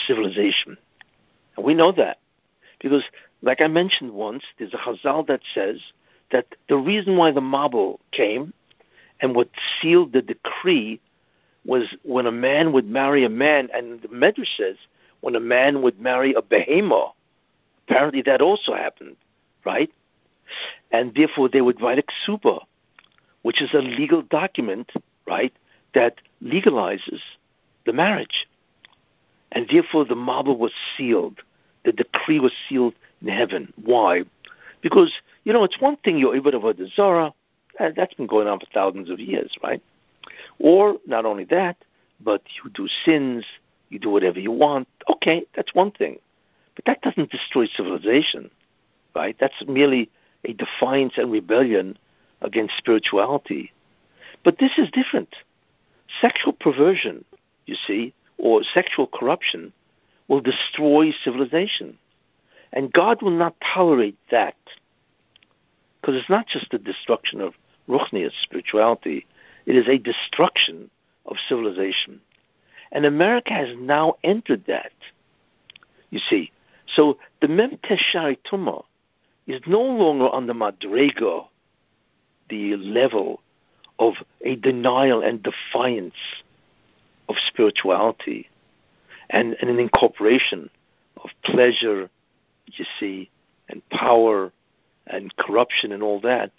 [0.07, 0.77] civilization.
[1.55, 2.19] And we know that
[2.79, 3.03] because,
[3.41, 5.79] like I mentioned once, there's a Chazal that says
[6.31, 8.53] that the reason why the Mabul came
[9.21, 9.49] and what
[9.81, 10.99] sealed the decree
[11.65, 14.75] was when a man would marry a man, and the Medrash says
[15.21, 17.13] when a man would marry a behemoth.
[17.87, 19.15] Apparently, that also happened,
[19.65, 19.89] right?
[20.91, 22.63] And therefore, they would write a ksuba,
[23.43, 24.91] which is a legal document,
[25.27, 25.53] right,
[25.93, 27.19] that legalizes
[27.85, 28.47] the marriage.
[29.51, 31.39] And therefore, the Mabul was sealed.
[31.85, 33.71] The decree was sealed in heaven.
[33.83, 34.23] Why?
[34.81, 37.33] Because, you know, it's one thing you're able to the Zara,
[37.79, 39.81] eh, that's been going on for thousands of years, right?
[40.59, 41.77] Or not only that,
[42.19, 43.45] but you do sins,
[43.89, 44.87] you do whatever you want.
[45.09, 46.19] Okay, that's one thing.
[46.75, 48.49] But that doesn't destroy civilization,
[49.15, 49.35] right?
[49.39, 50.09] That's merely
[50.43, 51.97] a defiance and rebellion
[52.43, 53.71] against spirituality.
[54.43, 55.35] But this is different.
[56.21, 57.25] Sexual perversion,
[57.65, 59.73] you see, or sexual corruption
[60.27, 61.97] will destroy civilization.
[62.71, 64.55] And God will not tolerate that.
[66.01, 67.53] Because it's not just the destruction of
[67.87, 69.25] Ruchnius spirituality,
[69.65, 70.89] it is a destruction
[71.25, 72.19] of civilization.
[72.91, 74.91] And America has now entered that.
[76.09, 76.51] You see.
[76.85, 78.37] So the Mem Teshari
[79.47, 81.47] is no longer on the Madrega,
[82.53, 83.41] the level
[83.97, 86.21] of a denial and defiance
[87.27, 88.47] of spirituality
[89.29, 90.69] and, and an incorporation
[91.23, 92.09] of pleasure,
[92.67, 93.29] you see,
[93.69, 94.51] and power
[95.07, 96.51] and corruption and all that.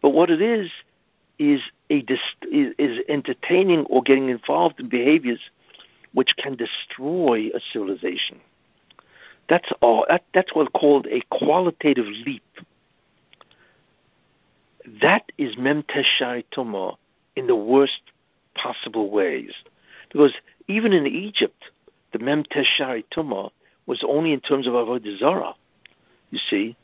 [0.00, 0.70] But what it is
[1.38, 1.60] is
[1.90, 1.98] a
[2.50, 5.40] is, is entertaining or getting involved in behaviors
[6.14, 8.40] which can destroy a civilization.
[9.48, 10.06] That's all.
[10.08, 12.44] That, that's what's called a qualitative leap.
[15.00, 16.96] That is memteshari tuma
[17.36, 18.00] in the worst
[18.54, 19.52] possible ways,
[20.12, 20.34] because
[20.68, 21.70] even in Egypt,
[22.12, 23.50] the memteshari tuma
[23.86, 25.54] was only in terms of avodah zarah.
[26.30, 26.76] You see,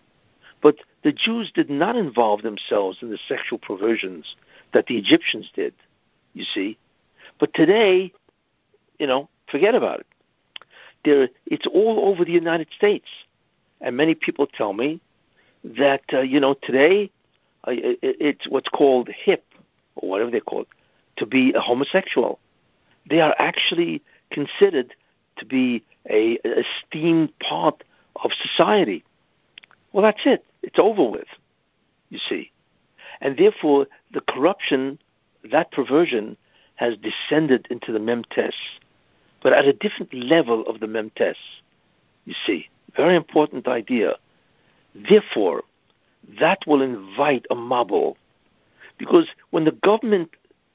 [0.62, 4.37] but the Jews did not involve themselves in the sexual perversions
[4.72, 5.74] that the Egyptians did,
[6.34, 6.76] you see.
[7.38, 8.12] But today,
[8.98, 10.06] you know, forget about it.
[11.04, 13.06] There, it's all over the United States.
[13.80, 15.00] And many people tell me
[15.64, 17.11] that, uh, you know, today
[17.66, 19.44] it's what's called hip,
[19.97, 20.68] or whatever they call it,
[21.16, 22.38] to be a homosexual.
[23.09, 24.94] They are actually considered
[25.38, 27.83] to be a esteemed part
[28.23, 29.05] of society.
[29.92, 30.44] Well, that's it.
[30.62, 31.29] It's over with,
[32.11, 32.51] you see.
[33.21, 34.99] And therefore, the corruption,
[35.51, 36.37] that perversion,
[36.77, 38.53] has descended into the memtes,
[39.42, 41.35] but at a different level of the memtes.
[42.25, 44.14] You see, very important idea.
[44.94, 45.62] Therefore,
[46.40, 48.16] that will invite a mabul,
[48.98, 50.30] because when the government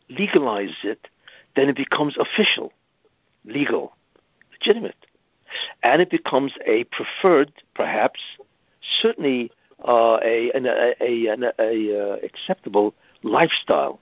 [0.09, 1.07] legalizes it,
[1.55, 2.73] then it becomes official,
[3.45, 3.95] legal,
[4.51, 5.05] legitimate,
[5.83, 8.19] and it becomes a preferred, perhaps,
[9.01, 9.51] certainly
[9.87, 13.99] uh, a, an, a, a, a, a uh, acceptable lifestyle,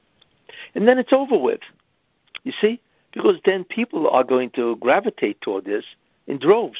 [0.75, 1.61] and then it's over with.
[2.43, 2.79] You see,
[3.13, 5.85] because then people are going to gravitate toward this
[6.27, 6.79] in droves.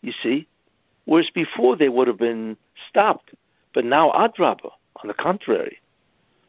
[0.00, 0.48] You see,
[1.04, 2.56] whereas before they would have been
[2.88, 3.32] stopped,
[3.74, 4.70] but now adraba.
[5.02, 5.78] On the contrary,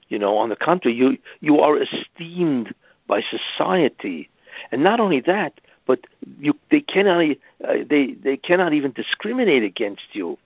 [0.10, 2.76] you know, on the contrary, you you are esteemed
[3.08, 4.30] by society,
[4.72, 6.02] and not only that, but
[6.40, 7.26] you they cannot
[7.68, 10.38] uh, they they cannot even discriminate against you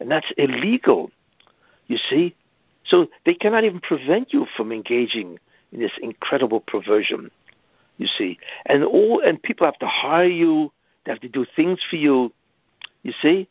[0.00, 1.10] and that's illegal.
[1.86, 2.34] You see?
[2.84, 5.38] So they cannot even prevent you from engaging
[5.72, 7.30] in this incredible perversion.
[7.98, 8.38] You see?
[8.66, 10.72] And all and people have to hire you,
[11.04, 12.32] they have to do things for you.
[13.02, 13.48] You see?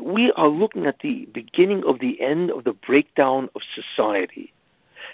[0.00, 4.52] We are looking at the beginning of the end of the breakdown of society.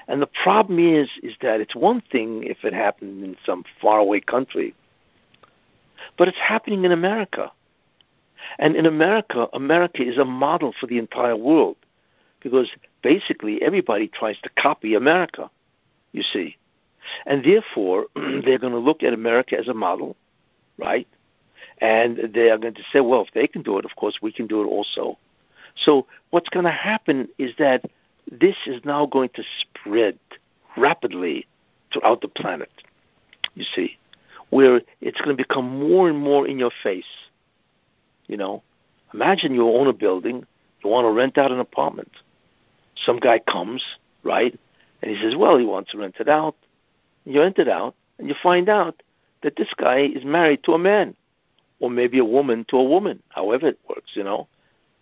[0.06, 4.20] And the problem is is that it's one thing if it happened in some faraway
[4.20, 4.74] country,
[6.16, 7.50] but it's happening in America.
[8.58, 11.76] And in America, America is a model for the entire world
[12.40, 12.68] because
[13.02, 15.50] basically everybody tries to copy America,
[16.12, 16.56] you see.
[17.26, 20.16] And therefore, they're going to look at America as a model,
[20.76, 21.08] right?
[21.80, 24.32] And they are going to say, well, if they can do it, of course, we
[24.32, 25.16] can do it also.
[25.76, 27.84] So what's going to happen is that
[28.30, 30.18] this is now going to spread
[30.76, 31.46] rapidly
[31.92, 32.70] throughout the planet,
[33.54, 33.96] you see,
[34.50, 37.28] where it's going to become more and more in your face
[38.28, 38.62] you know,
[39.12, 40.46] imagine you own a building,
[40.84, 42.12] you want to rent out an apartment.
[42.94, 43.82] Some guy comes,
[44.22, 44.56] right,
[45.02, 46.54] and he says, well, he wants to rent it out.
[47.24, 49.02] You rent it out, and you find out
[49.42, 51.16] that this guy is married to a man,
[51.80, 54.48] or maybe a woman to a woman, however it works, you know.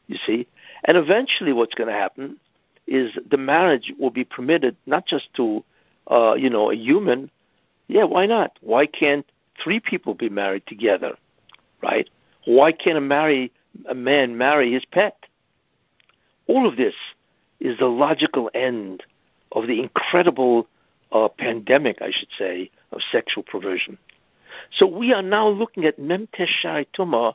[0.06, 0.46] You see?
[0.84, 2.36] And eventually what's going to happen
[2.86, 5.64] is the marriage will be permitted not just to,
[6.08, 7.30] uh, you know, a human,
[7.88, 8.58] Yeah, why not?
[8.60, 9.26] Why can't
[9.62, 11.16] three people be married together?
[11.82, 12.08] Right?
[12.44, 13.52] Why can't a marry
[13.88, 15.16] a man marry his pet?
[16.46, 16.94] All of this
[17.60, 19.02] is the logical end
[19.52, 20.66] of the incredible
[21.12, 23.98] uh, pandemic, I should say, of sexual perversion.
[24.70, 27.34] So we are now looking at Memtesh Tuma,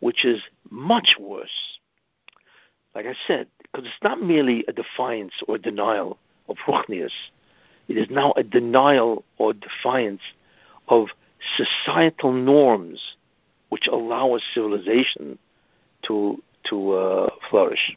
[0.00, 1.78] which is much worse.
[2.94, 7.12] Like I said, because it's not merely a defiance or denial of Ruchnius,
[7.88, 10.20] it is now a denial or defiance
[10.88, 11.08] of
[11.56, 13.16] societal norms
[13.68, 15.38] which allow a civilization
[16.06, 17.96] to to uh, flourish.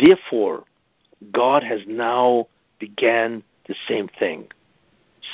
[0.00, 0.64] Therefore,
[1.32, 2.46] God has now
[2.78, 4.48] began the same thing,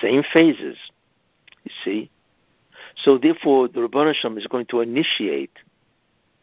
[0.01, 0.77] same phases.
[1.67, 2.11] You see,
[2.95, 5.51] so therefore, the Rabban Hashem is going to initiate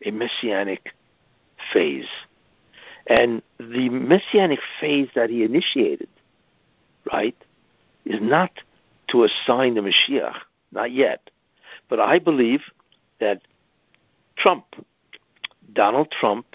[0.05, 0.93] a messianic
[1.71, 2.09] phase,
[3.07, 6.09] and the messianic phase that he initiated,
[7.09, 7.37] right,
[8.03, 8.51] is not
[9.11, 10.35] to assign the Mashiach,
[10.73, 11.29] not yet,
[11.87, 12.63] but I believe
[13.21, 13.43] that
[14.35, 14.65] Trump,
[15.71, 16.47] Donald Trump,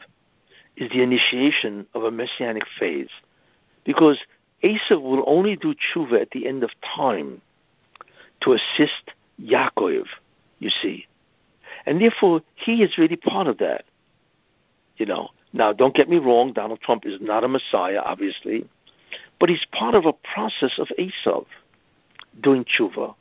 [0.76, 3.08] is the initiation of a messianic phase.
[3.84, 4.18] Because
[4.62, 7.40] Esav will only do tshuva at the end of time
[8.42, 10.06] to assist Yaakov,
[10.58, 11.06] you see.
[11.86, 13.84] And therefore, he is really part of that.
[14.96, 15.30] You know.
[15.52, 18.68] Now, don't get me wrong, Donald Trump is not a messiah, obviously,
[19.40, 21.46] but he's part of a process of Esav
[22.42, 23.14] doing tshuva.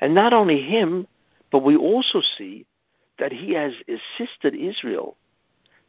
[0.00, 1.06] And not only him,
[1.50, 2.66] but we also see
[3.18, 5.16] that he has assisted Israel,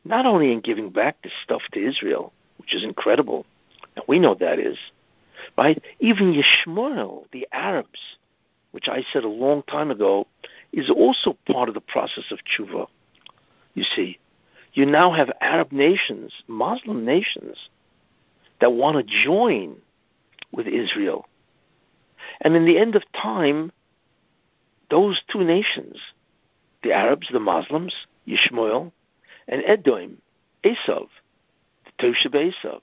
[0.03, 3.45] not only in giving back the stuff to Israel, which is incredible,
[3.95, 4.77] and we know that is,
[5.57, 5.81] right?
[5.99, 7.99] Even Yishmael, the Arabs,
[8.71, 10.27] which I said a long time ago,
[10.71, 12.87] is also part of the process of tshuva.
[13.73, 14.19] You see,
[14.73, 17.69] you now have Arab nations, Muslim nations,
[18.59, 19.77] that want to join
[20.51, 21.27] with Israel.
[22.39, 23.71] And in the end of time,
[24.89, 25.97] those two nations,
[26.83, 27.93] the Arabs, the Muslims,
[28.27, 28.91] Yishmael,
[29.47, 30.21] and Edom,
[30.63, 31.07] Esav,
[31.85, 32.81] the Toshab Esav,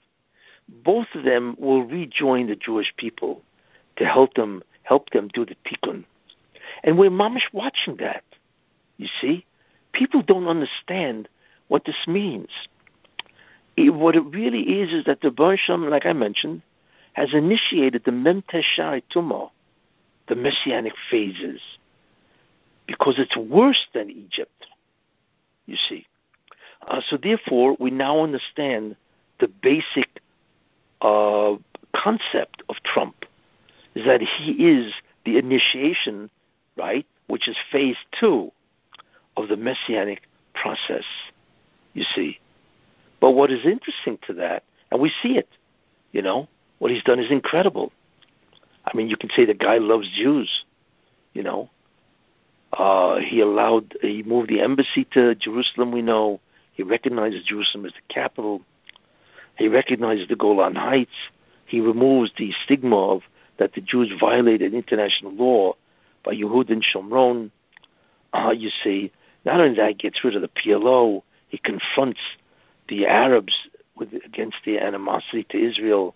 [0.69, 3.43] both of them will rejoin the Jewish people
[3.97, 6.05] to help them help them do the tikkun.
[6.83, 8.25] And we're mamish watching that.
[8.97, 9.45] You see,
[9.93, 11.29] people don't understand
[11.69, 12.49] what this means.
[13.77, 16.63] It, what it really is is that the Barsham, like I mentioned,
[17.13, 19.51] has initiated the Memteshai Tumah,
[20.29, 21.61] the messianic phases
[22.87, 24.67] because it's worse than Egypt,
[25.67, 26.07] you see.
[26.87, 28.97] Uh, so therefore, we now understand
[29.41, 30.09] the basic
[31.03, 31.55] uh,
[31.95, 33.27] concept of Trump
[33.99, 34.93] is that he is
[35.25, 36.31] the initiation,
[36.77, 38.53] right, which is phase two
[39.37, 40.23] of the messianic
[40.55, 41.05] process,
[41.95, 42.39] you see.
[43.21, 45.49] But what is interesting to that, and we see it,
[46.13, 47.91] you know, what he's done is incredible.
[48.85, 50.65] I mean, you can say the guy loves Jews,
[51.35, 51.69] you know,
[52.73, 56.41] uh, he allowed, he moved the embassy to Jerusalem, we know.
[56.75, 58.63] He recognizes Jerusalem as the capital.
[59.57, 61.11] He recognizes the Golan Heights.
[61.67, 63.23] He removes the stigma of
[63.59, 65.75] that the Jews violated international law
[66.25, 67.51] by Yehud and Shomron.
[68.33, 69.13] Uh, you see,
[69.45, 71.23] not only that, he gets rid of the PLO.
[71.49, 72.21] He confronts
[72.89, 73.55] the Arabs
[73.97, 76.15] with, against the animosity to Israel.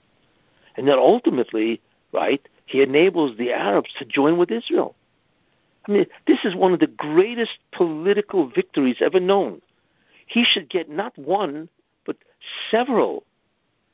[0.77, 1.81] And then ultimately,
[2.13, 4.95] right, he enables the Arabs to join with Israel.
[5.87, 9.61] I mean, this is one of the greatest political victories ever known.
[10.27, 11.69] He should get not one,
[12.07, 12.17] but
[12.71, 13.25] several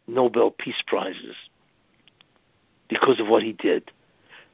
[0.07, 1.35] Nobel Peace Prizes
[2.89, 3.91] because of what he did.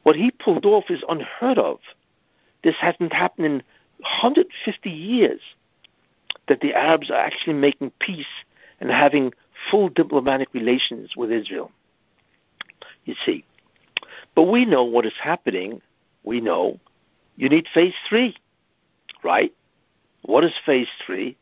[0.03, 1.79] What he pulled off is unheard of.
[2.63, 3.63] This hasn't happened in
[3.99, 5.41] 150 years
[6.49, 8.27] that the Arabs are actually making peace
[8.81, 9.33] and having
[9.71, 11.71] full diplomatic relations with Israel.
[13.05, 13.45] You see.
[14.35, 15.81] But we know what is happening.
[16.23, 16.81] We know
[17.37, 18.37] you need phase three,
[19.23, 19.53] right?
[20.23, 21.37] What is phase three?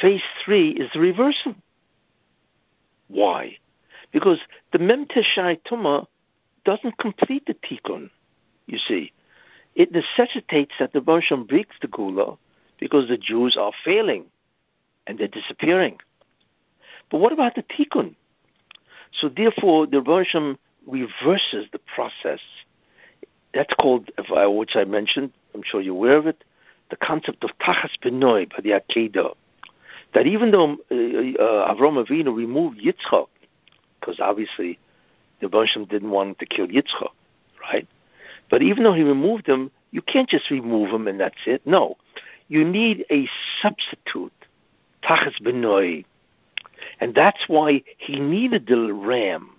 [0.00, 1.54] Phase three is the reversal.
[3.08, 3.58] Why?
[4.12, 4.38] Because
[4.72, 6.06] the Memteshai Tuma
[6.64, 8.10] doesn't complete the Tikkun,
[8.66, 9.12] you see.
[9.74, 12.36] It necessitates that the Barsham breaks the Gula
[12.78, 14.26] because the Jews are failing
[15.06, 15.98] and they're disappearing.
[17.10, 18.14] But what about the Tikkun?
[19.12, 22.40] So therefore, the Barsham reverses the process
[23.54, 26.42] that's called, which I mentioned, I'm sure you're aware of it,
[26.90, 29.34] the concept of tachas benoy by the Akedah.
[30.14, 33.28] That even though uh, uh, Avram Avinu removed Yitzchak,
[34.02, 34.78] because obviously
[35.40, 37.10] the Bansham didn't want him to kill Yitzchak,
[37.60, 37.86] right?
[38.50, 41.62] But even though he removed him, you can't just remove him and that's it.
[41.64, 41.96] No,
[42.48, 43.28] you need a
[43.62, 44.32] substitute,
[45.04, 46.04] tachas benoy,
[47.00, 49.50] and that's why he needed the ram.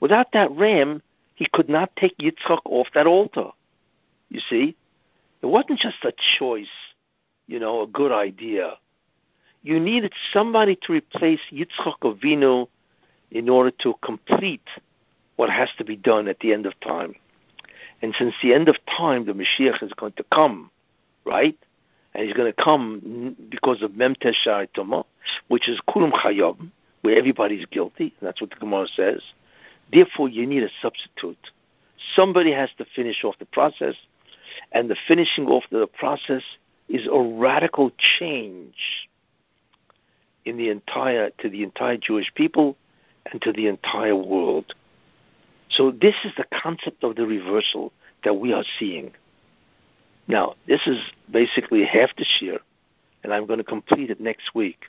[0.00, 1.02] Without that ram,
[1.34, 3.50] he could not take Yitzchak off that altar.
[4.28, 4.76] You see?
[5.42, 6.70] It wasn't just a choice,
[7.48, 8.74] you know, a good idea.
[9.62, 12.68] You needed somebody to replace Yitzchak Avinu
[13.32, 14.68] in order to complete
[15.36, 17.14] what has to be done at the end of time.
[18.02, 20.70] And since the end of time, the Mashiach is going to come,
[21.24, 21.56] right?
[22.14, 24.68] And he's going to come because of Mem Teshar
[25.48, 26.70] which is Kulam Chayab,
[27.00, 28.14] where everybody's guilty.
[28.20, 29.22] That's what the Gemara says.
[29.90, 31.50] Therefore, you need a substitute.
[32.14, 33.94] Somebody has to finish off the process,
[34.72, 36.42] and the finishing off the process
[36.88, 39.08] is a radical change
[40.44, 42.76] in the entire to the entire Jewish people
[43.30, 44.74] and to the entire world.
[45.70, 47.92] So this is the concept of the reversal
[48.24, 49.12] that we are seeing.
[50.28, 50.98] Now, this is
[51.30, 52.58] basically half this year,
[53.24, 54.84] and I'm going to complete it next week.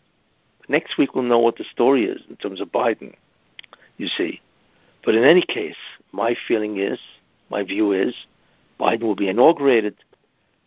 [0.68, 3.16] Next week we'll know what the story is in terms of Biden,
[3.98, 4.42] you see.
[5.04, 5.76] But in any case,
[6.12, 7.00] my feeling is,
[7.50, 8.14] my view is,
[8.80, 9.96] Biden will be inaugurated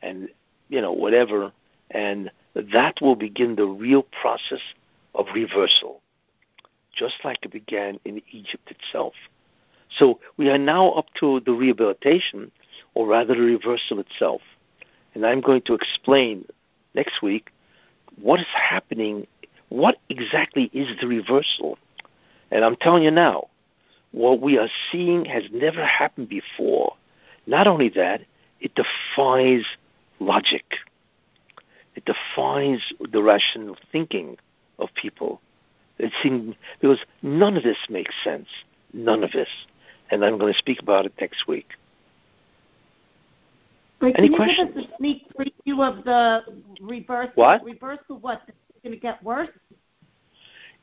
[0.03, 0.29] and,
[0.69, 1.53] you know, whatever,
[1.91, 4.61] and that will begin the real process
[5.15, 6.01] of reversal,
[6.97, 9.15] just like it began in Egypt itself.
[9.99, 12.51] So we are now up to the rehabilitation,
[12.95, 14.41] or rather the reversal itself.
[15.15, 16.47] And I'm going to explain
[16.95, 17.51] next week
[18.21, 19.27] what is happening,
[19.69, 21.79] what exactly is the reversal.
[22.51, 23.49] And I'm telling you now,
[24.13, 26.95] what we are seeing has never happened before.
[27.47, 28.23] Not only that,
[28.61, 29.65] it defies
[30.19, 30.65] logic.
[31.95, 34.39] It defies the rational thinking
[34.79, 35.41] of people.
[35.99, 38.49] It seems because none of this makes sense.
[38.93, 39.49] None of this
[40.11, 41.69] and I'm going to speak about it next week.
[44.01, 44.71] Wait, Any can you questions?
[44.75, 46.43] give us a sneak preview of the
[46.81, 47.31] reverse.
[47.35, 47.65] What?
[47.65, 48.43] Reversal what?
[48.47, 49.49] It's going to get worse?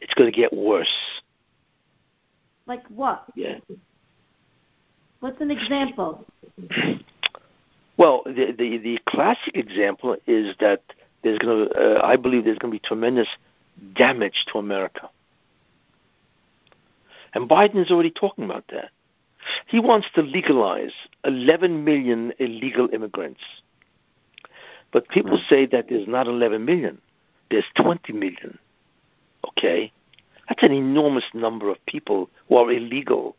[0.02, 0.92] It's going to get worse.
[2.66, 3.26] Like what?
[3.36, 3.60] Yeah.
[5.20, 6.26] What's an example?
[7.96, 10.82] Well, the the, the classic example is that
[11.24, 13.28] there's going to, uh, I believe, there's going to be tremendous
[13.96, 15.10] damage to America,
[17.34, 18.90] and Biden is already talking about that.
[19.68, 20.94] He wants to legalize
[21.26, 23.42] 11 million illegal immigrants.
[24.92, 27.00] But people say that there's not 11 million,
[27.50, 28.58] there's 20 million.
[29.50, 29.92] Okay?
[30.48, 33.36] That's an enormous number of people who are illegal.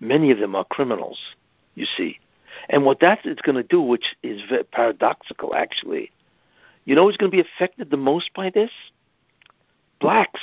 [0.00, 1.18] Many of them are criminals,
[1.74, 2.18] you see.
[2.68, 6.10] And what that is going to do, which is very paradoxical actually,
[6.84, 8.70] you know who's going to be affected the most by this?
[10.02, 10.40] Blacks.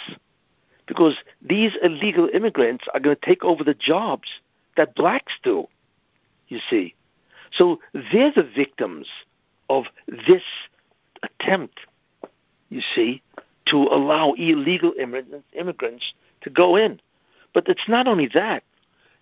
[0.88, 4.28] Because these illegal immigrants are going to take over the jobs
[4.76, 5.68] that blacks do,
[6.48, 6.96] you see.
[7.52, 9.08] So they're the victims
[9.70, 10.42] of this
[11.22, 11.82] attempt,
[12.70, 13.22] you see,
[13.68, 17.00] to allow illegal immigrants immigrants to go in.
[17.54, 18.64] But it's not only that.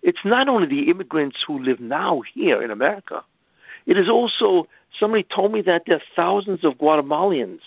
[0.02, 3.24] It's not only the immigrants who live now here in America.
[3.86, 4.68] It is also,
[4.98, 7.60] somebody told me that there are thousands of Guatemalans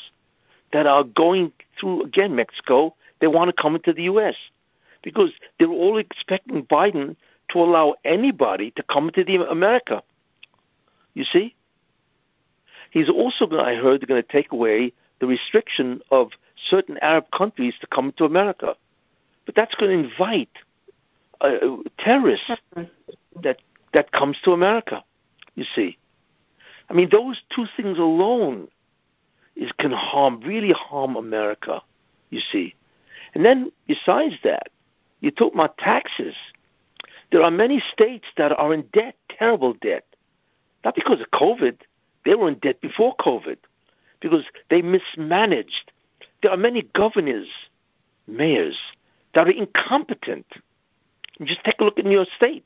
[0.71, 1.51] that are going
[1.81, 2.95] through, again, Mexico.
[3.19, 4.35] They want to come into the U.S.
[5.03, 7.17] because they're all expecting Biden
[7.49, 10.01] to allow anybody to come to the America.
[11.13, 11.55] You see?
[12.91, 16.31] He's also, I heard, they're going to take away the restriction of
[16.69, 18.75] certain Arab countries to come to America.
[19.45, 20.49] But that's going to invite
[21.41, 21.57] uh,
[21.97, 22.51] terrorists
[23.41, 23.61] that
[23.93, 25.03] that comes to America.
[25.55, 25.97] You see,
[26.89, 28.67] I mean, those two things alone
[29.55, 31.81] is can harm, really harm America.
[32.29, 32.75] You see,
[33.33, 34.69] and then besides that,
[35.19, 36.35] you talk about taxes.
[37.31, 40.05] There are many states that are in debt, terrible debt.
[40.83, 41.77] Not because of COVID,
[42.25, 43.57] they were in debt before COVID,
[44.19, 45.91] because they mismanaged.
[46.41, 47.47] There are many governors,
[48.27, 48.77] mayors,
[49.33, 50.45] that are incompetent.
[51.43, 52.65] Just take a look at New York State.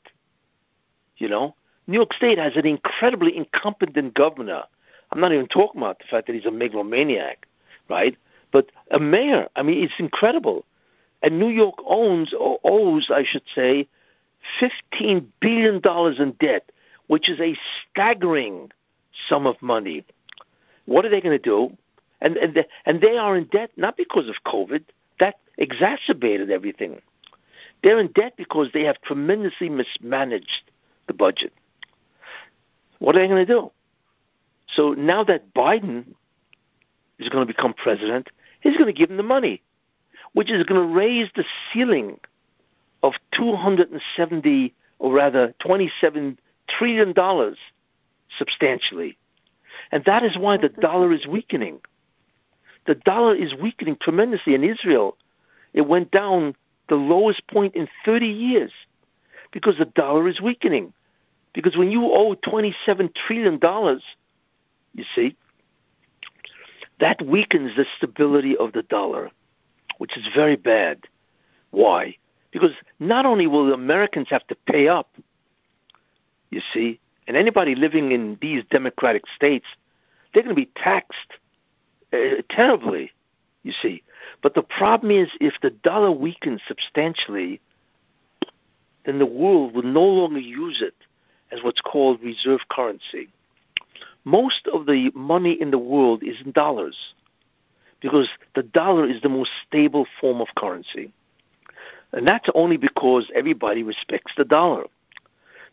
[1.18, 1.54] You know,
[1.86, 4.64] New York State has an incredibly incompetent governor.
[5.12, 7.46] I'm not even talking about the fact that he's a megalomaniac,
[7.88, 8.16] right?
[8.52, 10.64] But a mayor, I mean, it's incredible.
[11.22, 13.88] And New York owns, or owes, I should say,
[14.60, 15.80] $15 billion
[16.18, 16.70] in debt,
[17.06, 17.56] which is a
[17.90, 18.70] staggering
[19.28, 20.04] sum of money.
[20.86, 21.76] What are they going to do?
[22.20, 24.84] And, and, the, and they are in debt not because of COVID,
[25.20, 27.00] that exacerbated everything.
[27.82, 30.62] They're in debt because they have tremendously mismanaged
[31.06, 31.52] the budget.
[32.98, 33.70] What are they going to do?
[34.74, 36.14] So now that Biden
[37.18, 38.28] is going to become president,
[38.60, 39.62] he's going to give him the money,
[40.32, 42.18] which is going to raise the ceiling
[43.02, 46.38] of 270, or rather 27
[46.68, 47.58] trillion dollars
[48.38, 49.16] substantially.
[49.92, 51.80] And that is why the dollar is weakening.
[52.86, 55.16] The dollar is weakening tremendously in Israel.
[55.74, 56.54] It went down
[56.88, 58.72] the lowest point in 30 years
[59.52, 60.92] Because the dollar is weakening.
[61.52, 63.60] Because when you owe $27 trillion,
[64.96, 65.36] you see,
[66.98, 69.30] that weakens the stability of the dollar,
[69.98, 71.04] which is very bad.
[71.70, 72.16] Why?
[72.50, 75.10] Because not only will the Americans have to pay up,
[76.50, 79.66] you see, and anybody living in these democratic states,
[80.32, 81.34] they're going to be taxed
[82.12, 83.10] uh, terribly,
[83.62, 84.02] you see.
[84.42, 87.60] But the problem is, if the dollar weakens substantially,
[89.04, 90.94] then the world will no longer use it
[91.52, 93.28] as what's called reserve currency.
[94.26, 97.14] Most of the money in the world is in dollars
[98.00, 101.12] because the dollar is the most stable form of currency.
[102.12, 104.86] And that's only because everybody respects the dollar.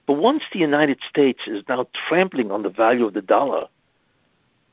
[0.06, 3.70] But once the United States is now trampling on the value of the dollar,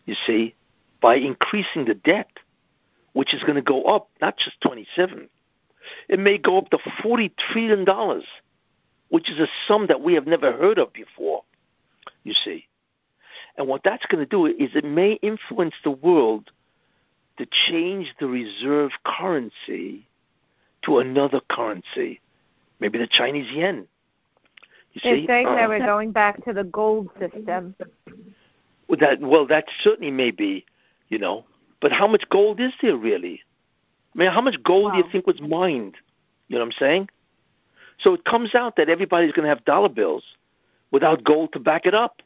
[0.05, 0.55] you see,
[1.01, 2.29] by increasing the debt,
[3.15, 5.27] which is going to go up, not just 27,
[6.11, 7.87] it may go up to $40 trillion,
[9.09, 11.45] which is a sum that we have never heard of before,
[12.25, 12.67] you see.
[13.57, 16.51] And what that's going to do is it may influence the world
[17.39, 20.07] to change the reserve currency
[20.83, 22.21] to another currency,
[22.81, 23.87] maybe the Chinese yen.
[24.93, 27.75] You see, They're saying uh, that we're going back to the gold system.
[28.89, 30.65] Well, that well, that certainly may be,
[31.09, 31.45] you know.
[31.81, 33.43] But how much gold is there really?
[34.15, 34.91] I mean, how much gold wow.
[34.93, 35.97] do you think was mined?
[36.49, 37.09] You know what I'm saying?
[38.01, 40.25] So it comes out that everybody's going to have dollar bills
[40.91, 42.23] without gold to back it up.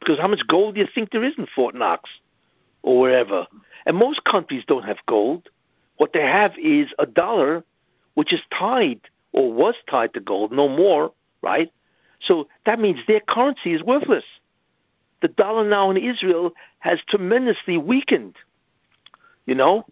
[0.00, 2.10] Because how much gold do you think there is in Fort Knox
[2.82, 3.46] or wherever?
[3.86, 5.48] And most countries don't have gold.
[5.98, 7.62] What they have is a dollar
[8.14, 9.00] which is tied
[9.32, 11.70] or was tied to gold, no more, right?
[12.20, 14.24] So that means their currency is worthless.
[15.22, 18.36] The dollar now in Israel has tremendously weakened.
[19.46, 19.84] You know,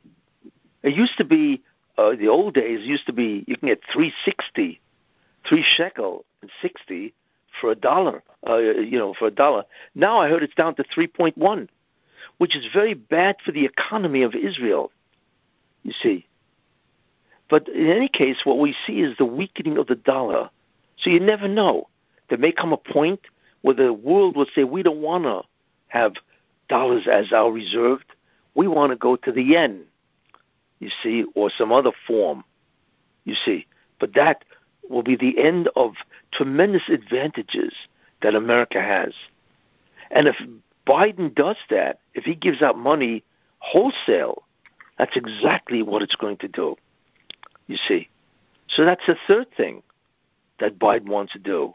[0.82, 1.62] it used to be
[1.96, 4.80] uh, the old days used to be you can get three sixty,
[5.46, 7.12] three shekel and sixty
[7.60, 8.22] for a dollar.
[8.46, 9.64] Uh, you know, for a dollar.
[9.96, 11.68] Now I heard it's down to three point one,
[12.38, 14.92] which is very bad for the economy of Israel.
[15.82, 16.24] You see,
[17.50, 20.50] but in any case, what we see is the weakening of the dollar.
[20.98, 21.88] So you never know.
[22.28, 23.20] There may come a point
[23.62, 25.42] where the world will say, we don't want to
[25.88, 26.14] have
[26.68, 28.00] dollars as our reserve.
[28.54, 29.84] We want to go to the yen,
[30.78, 32.44] you see, or some other form,
[33.24, 33.66] you see.
[33.98, 34.44] But that
[34.88, 35.94] will be the end of
[36.32, 37.74] tremendous advantages
[38.22, 39.12] that America has.
[40.10, 40.36] And if
[40.86, 43.22] Biden does that, if he gives out money
[43.58, 44.42] wholesale,
[44.98, 46.76] that's exactly what it's going to do.
[47.66, 48.08] You see.
[48.68, 49.82] So that's the third thing
[50.60, 51.74] that Biden wants to do.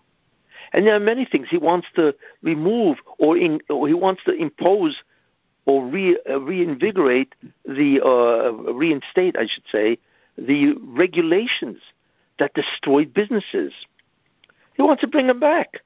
[0.71, 4.33] And there are many things he wants to remove or, in, or he wants to
[4.33, 5.03] impose
[5.65, 7.33] or re, uh, reinvigorate
[7.65, 9.97] the uh, reinstate, I should say,
[10.37, 11.79] the regulations
[12.39, 13.73] that destroyed businesses.
[14.75, 15.81] He wants to bring them back.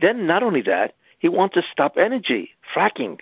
[0.00, 3.18] Then, not only that, he wants to stop energy fracking,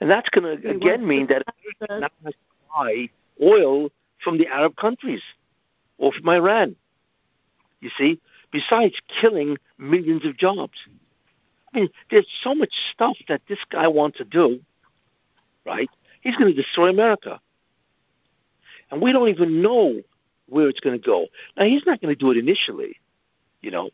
[0.00, 1.42] and that's going to again mean that
[1.88, 2.38] not has to
[2.74, 3.08] buy
[3.42, 3.90] oil
[4.22, 5.22] from the Arab countries
[5.98, 6.76] or from Iran.
[7.80, 8.20] You see,
[8.50, 10.78] besides killing millions of jobs.
[11.72, 14.60] I mean, there's so much stuff that this guy wants to do,
[15.64, 15.90] right?
[16.22, 17.40] He's going to destroy America.
[18.90, 20.00] And we don't even know
[20.48, 21.26] where it's going to go.
[21.56, 22.96] Now, he's not going to do it initially,
[23.60, 23.90] you know,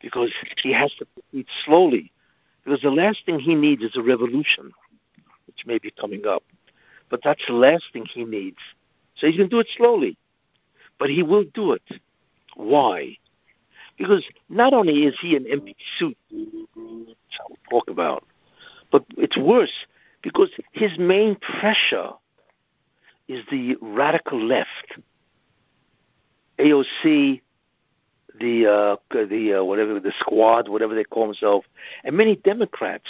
[0.00, 0.32] because
[0.62, 2.12] he has to proceed slowly.
[2.64, 4.72] Because the last thing he needs is a revolution,
[5.46, 6.42] which may be coming up.
[7.08, 8.58] But that's the last thing he needs.
[9.16, 10.18] So he's going to do it slowly.
[10.98, 12.00] But he will do it.
[12.56, 13.16] Why?
[13.96, 18.24] Because not only is he an empty suit, which I'll talk about,
[18.90, 19.86] but it's worse
[20.22, 22.10] because his main pressure
[23.28, 24.98] is the radical left.
[26.58, 27.40] AOC,
[28.38, 31.66] the uh, the uh, whatever the squad, whatever they call themselves,
[32.04, 33.06] and many Democrats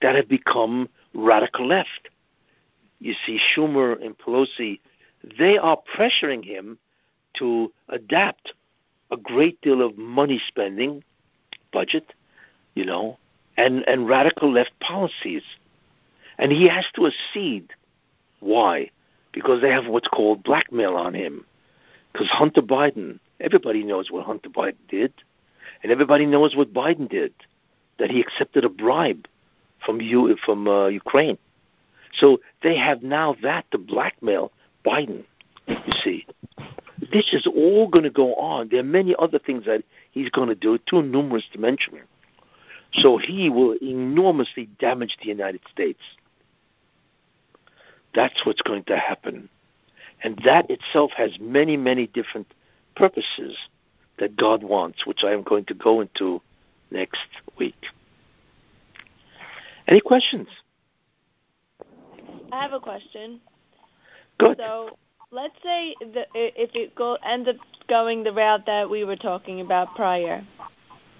[0.00, 2.08] that have become radical left.
[3.00, 4.80] You see, Schumer and Pelosi,
[5.38, 6.78] they are pressuring him
[7.38, 8.52] to adapt
[9.10, 11.02] a great deal of money spending
[11.72, 12.12] budget,
[12.74, 13.18] you know,
[13.56, 15.42] and, and radical left policies.
[16.38, 17.70] And he has to accede.
[18.40, 18.90] Why?
[19.32, 21.44] Because they have what's called blackmail on him.
[22.12, 25.12] Because Hunter Biden, everybody knows what Hunter Biden did,
[25.82, 27.32] and everybody knows what Biden did,
[27.98, 29.26] that he accepted a bribe
[29.84, 31.38] from you from uh, Ukraine.
[32.14, 34.52] So they have now that to blackmail
[34.84, 35.24] Biden.
[35.66, 36.26] You see,
[37.12, 38.68] this is all going to go on.
[38.70, 42.00] There are many other things that he's going to do, too numerous to mention.
[42.92, 46.00] So he will enormously damage the United States.
[48.14, 49.50] That's what's going to happen.
[50.22, 52.52] And that itself has many, many different
[52.96, 53.56] purposes
[54.18, 56.42] that God wants, which I am going to go into
[56.90, 57.76] next week.
[59.86, 60.48] Any questions?
[62.52, 63.40] I have a question.
[64.38, 64.58] Good.
[64.58, 64.98] So
[65.30, 67.56] let's say the, if it go ends up
[67.88, 70.44] going the route that we were talking about prior,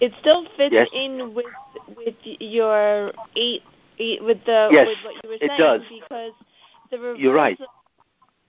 [0.00, 0.88] it still fits yes.
[0.92, 1.46] in with
[1.96, 3.62] with your eight,
[3.98, 5.82] eight with the yes, with what you were it saying does.
[5.88, 6.32] because
[6.90, 7.20] the reversal.
[7.20, 7.58] You're right.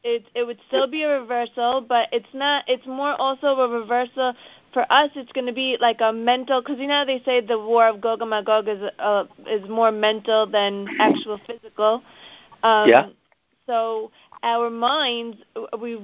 [0.03, 2.63] It it would still be a reversal, but it's not.
[2.67, 4.33] It's more also a reversal
[4.71, 5.09] for us.
[5.15, 7.99] It's going to be like a mental because you know they say the war of
[7.99, 12.01] Gog and Magog is uh, is more mental than actual physical.
[12.63, 13.09] Um, yeah.
[13.67, 15.37] So our minds,
[15.81, 15.99] we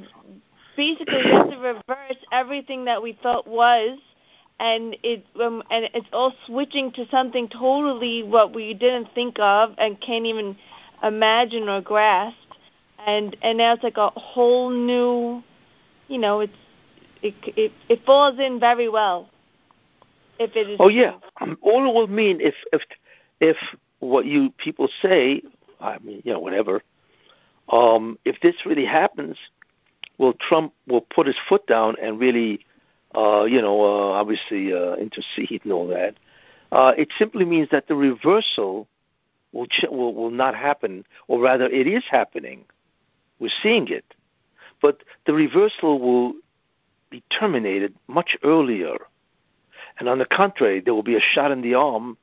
[0.75, 3.97] basically have to reverse everything that we thought was,
[4.59, 9.73] and it um, and it's all switching to something totally what we didn't think of
[9.77, 10.57] and can't even
[11.01, 12.35] imagine or grasp
[13.05, 15.43] and and now it's like a whole new,
[16.07, 16.53] you know, it's
[17.21, 19.29] it it it falls in very well.
[20.39, 20.77] If it is.
[20.79, 21.13] Oh yeah,
[21.61, 22.81] all it will mean if if
[23.39, 23.57] if
[23.99, 25.41] what you people say,
[25.79, 26.81] I mean, you know, whatever.
[27.69, 29.37] Um, if this really happens,
[30.17, 32.59] will Trump will put his foot down and really,
[33.15, 36.15] uh, you know, uh, obviously uh, intercede and all that.
[36.71, 38.87] Uh, it simply means that the reversal
[39.51, 42.65] will, ch- will will not happen, or rather, it is happening.
[43.39, 44.05] We're seeing it.
[44.81, 46.33] But the reversal will
[47.09, 48.97] be terminated much earlier.
[49.99, 52.17] And on the contrary, there will be a shot in the arm.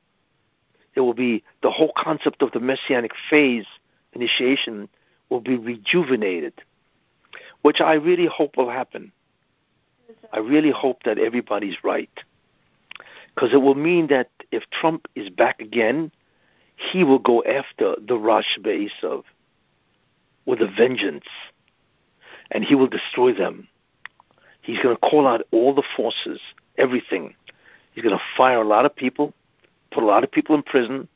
[0.93, 3.65] There will be the whole concept of the messianic phase
[4.13, 4.89] initiation
[5.29, 6.53] will be rejuvenated,
[7.63, 9.11] which I really hope will happen.
[10.31, 12.11] I really hope that everybody's right.
[13.33, 16.11] Because it will mean that if Trump is back again,
[16.75, 19.23] he will go after the Rosh Be'esav
[20.45, 21.25] with a vengeance,
[22.51, 23.67] and he will destroy them.
[24.61, 26.39] He's going to call out all the forces,
[26.77, 27.35] everything.
[27.93, 29.33] He's going to fire a lot of people,
[29.91, 31.07] put a lot of people in prison.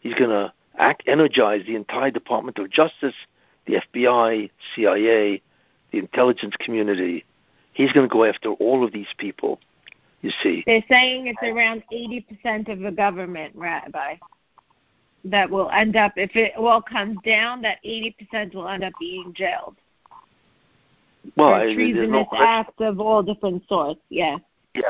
[0.00, 3.14] He's going to act, energize the entire Department of Justice,
[3.66, 5.42] the FBI, CIA,
[5.90, 7.24] the intelligence community.
[7.72, 9.58] He's going to go after all of these people.
[10.20, 14.18] You see, they're saying it's around eighty percent of the government, Rabbi
[15.24, 19.32] that will end up, if it all comes down, that 80% will end up being
[19.34, 19.76] jailed.
[21.36, 24.38] Well, I, treasonous no acts of all different sorts, yeah.
[24.74, 24.82] Yeah,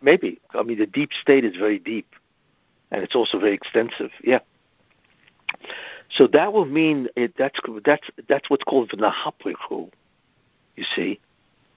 [0.00, 0.40] maybe.
[0.54, 2.06] I mean, the deep state is very deep,
[2.90, 4.10] and it's also very extensive.
[4.22, 4.40] Yeah.
[6.10, 9.90] So that will mean it, that's that's that's what's called the nahaprichu,
[10.76, 11.18] you see,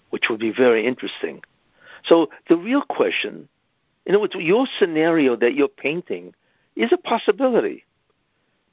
[0.09, 1.41] which will be very interesting.
[2.03, 3.47] So the real question,
[4.05, 6.33] you know, your scenario that you're painting
[6.75, 7.84] is a possibility.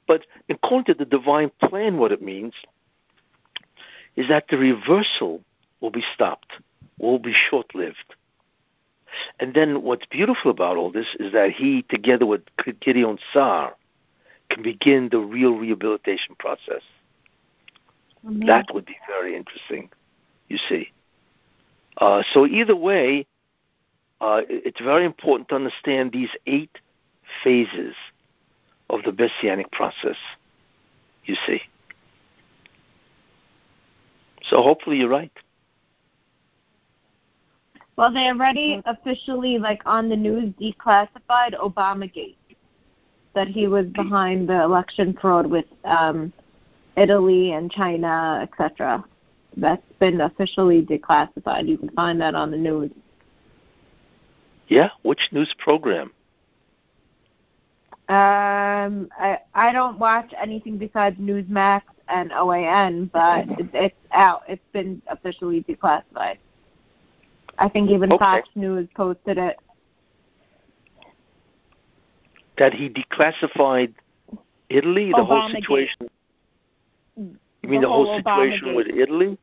[0.07, 2.53] But according to the divine plan, what it means
[4.15, 5.41] is that the reversal
[5.79, 6.53] will be stopped,
[6.99, 8.15] will be short lived.
[9.39, 12.41] And then what's beautiful about all this is that he, together with
[12.79, 13.75] Gideon Sa'ar,
[14.49, 16.81] can begin the real rehabilitation process.
[18.25, 18.47] Amen.
[18.47, 19.89] That would be very interesting,
[20.47, 20.91] you see.
[21.97, 23.25] Uh, so either way,
[24.21, 26.79] uh, it's very important to understand these eight
[27.43, 27.95] phases
[28.93, 30.17] of the messianic process,
[31.25, 31.61] you see.
[34.49, 35.31] So hopefully you're right.
[37.95, 42.35] Well, they already officially, like on the news, declassified Obamagate
[43.35, 46.33] that he was behind the election fraud with um,
[46.97, 49.03] Italy and China, etc.
[49.57, 51.67] That's been officially declassified.
[51.67, 52.91] You can find that on the news.
[54.67, 56.11] Yeah, which news program?
[58.83, 64.43] Um, I I don't watch anything besides Newsmax and OAN, but it's, it's out.
[64.47, 66.37] It's been officially declassified.
[67.57, 68.17] I think even okay.
[68.17, 69.57] Fox News posted it.
[72.57, 73.93] That he declassified
[74.69, 75.97] Italy, the Obama whole situation.
[75.99, 76.09] Gate.
[77.61, 78.99] You mean the the, whole, whole situation Obama with Gate.
[78.99, 79.37] Italy?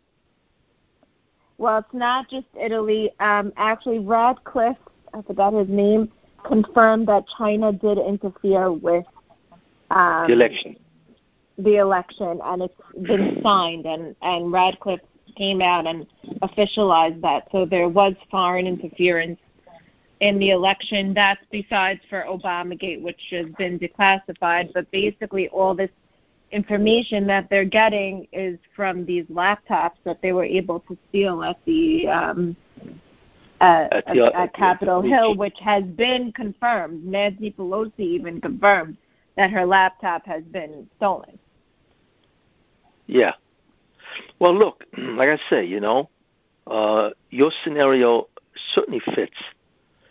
[1.59, 3.11] Well, it's not just Italy.
[3.21, 4.79] Um, actually, Ratcliffe,
[5.13, 6.11] I forgot his name,
[6.45, 9.05] confirmed that China did interfere with
[9.91, 10.77] um, the election.
[11.59, 15.01] The election, and it's been signed, and and Ratcliffe
[15.37, 16.07] came out and
[16.43, 17.49] officialized that.
[17.53, 19.39] So there was foreign interference
[20.21, 21.13] in the election.
[21.15, 24.73] That's besides for Obamagate, which has been declassified.
[24.73, 25.91] But basically, all this
[26.53, 31.59] information that they're getting is from these laptops that they were able to steal at
[31.65, 32.57] the um,
[33.61, 37.05] at, At the- at, at Capitol Hill, which has been confirmed.
[37.05, 38.97] Nancy Pelosi even confirmed
[39.41, 41.39] that her laptop has been stolen.
[43.07, 43.33] Yeah.
[44.39, 46.11] Well, look, like I say, you know,
[46.67, 48.29] uh, your scenario
[48.75, 49.39] certainly fits,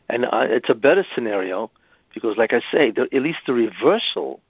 [0.09, 1.69] and uh, it's a better scenario
[2.11, 4.41] because, like I say, the, at least the reversal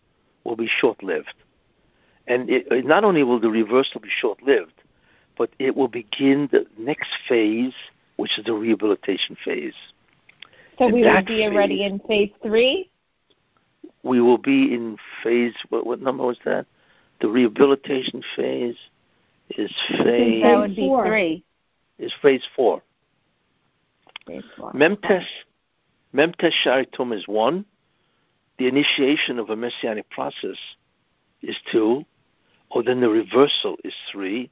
[0.46, 1.34] will be short-lived,
[2.26, 4.82] and it, it, not only will the reversal be short-lived,
[5.38, 7.74] but it will begin the next phase,
[8.16, 9.74] which is the rehabilitation phase.
[10.78, 12.89] So And we would be already phase- in phase three.
[14.04, 15.56] We will be in phase.
[15.70, 16.66] What, what number was that?
[17.22, 18.78] The rehabilitation phase
[19.50, 21.06] is phase That would be four.
[21.06, 21.44] three.
[21.98, 22.82] is phase four.
[24.26, 24.72] Phase four.
[24.74, 25.26] Memtes,
[26.14, 27.66] Memtes Sharitum is one.
[28.58, 30.58] The initiation of a messianic process
[31.42, 32.06] is two.
[32.72, 34.50] Or then the reversal is three.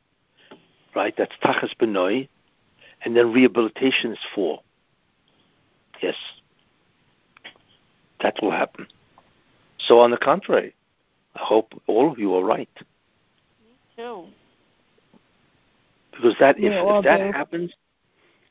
[0.96, 1.14] Right?
[1.18, 2.28] That's Tachas Benoi.
[3.04, 4.62] And then rehabilitation is four.
[6.02, 6.16] Yes.
[8.22, 8.88] That will happen.
[9.80, 10.76] So, on the contrary,
[11.36, 12.70] I hope all of you are right.
[13.96, 14.26] Too.
[16.12, 17.32] Because that, if, if that do.
[17.32, 17.74] happens,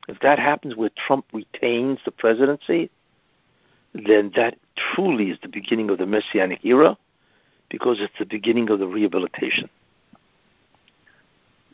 [0.08, 2.90] if that happens where Trump retains the presidency,
[3.92, 6.96] then that truly is the beginning of the messianic era,
[7.70, 9.68] because it's the beginning of the rehabilitation.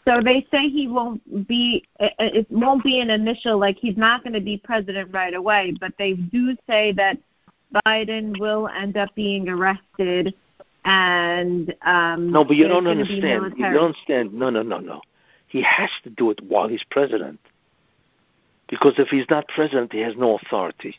[0.07, 1.84] So they say he won't be.
[2.00, 5.74] It, it won't be an initial like he's not going to be president right away.
[5.78, 7.18] But they do say that
[7.86, 10.34] Biden will end up being arrested,
[10.84, 13.54] and um, No, but you don't understand.
[13.56, 14.34] You don't understand.
[14.34, 15.00] No, no, no, no.
[15.48, 17.40] He has to do it while he's president,
[18.68, 20.96] because if he's not president, he has no authority.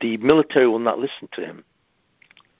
[0.00, 1.64] The military will not listen to him.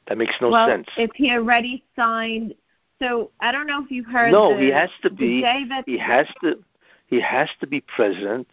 [0.09, 0.89] That makes no well, sense.
[0.97, 2.55] if he already signed,
[3.01, 4.33] so I don't know if you heard.
[4.33, 5.45] No, the, he has to be.
[5.87, 6.59] He has to.
[7.07, 8.47] He has to be president,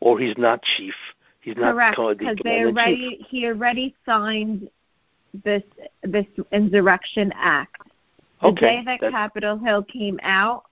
[0.00, 0.94] or he's not chief.
[1.42, 3.26] He's not correct the because they commander-in-chief.
[3.28, 4.70] he already signed
[5.44, 5.62] this
[6.02, 7.76] this insurrection act.
[8.40, 10.64] The Okay, day that Capitol Hill came out,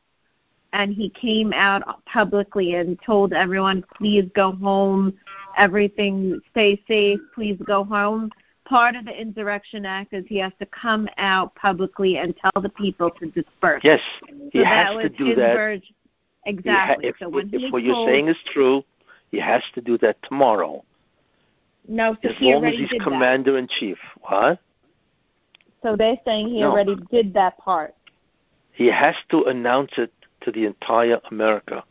[0.72, 5.12] and he came out publicly and told everyone, "Please go home.
[5.56, 7.20] Everything, stay safe.
[7.34, 8.30] Please go home."
[8.64, 12.68] Part of the Insurrection Act is he has to come out publicly and tell the
[12.68, 13.82] people to disperse.
[13.82, 14.00] Yes,
[14.52, 15.54] he so has to do that.
[15.56, 15.82] version.
[15.82, 15.94] He
[16.44, 17.08] ha- Exactly.
[17.08, 18.84] if so when if what you're saying is true,
[19.30, 20.84] he has to do that tomorrow,
[21.88, 23.98] no, so as he long as he's commander in chief.
[24.20, 24.58] What?
[25.82, 26.70] So they're saying he No.
[26.70, 27.94] already did that part.
[28.72, 30.12] He has to announce it
[30.42, 31.84] to the entire America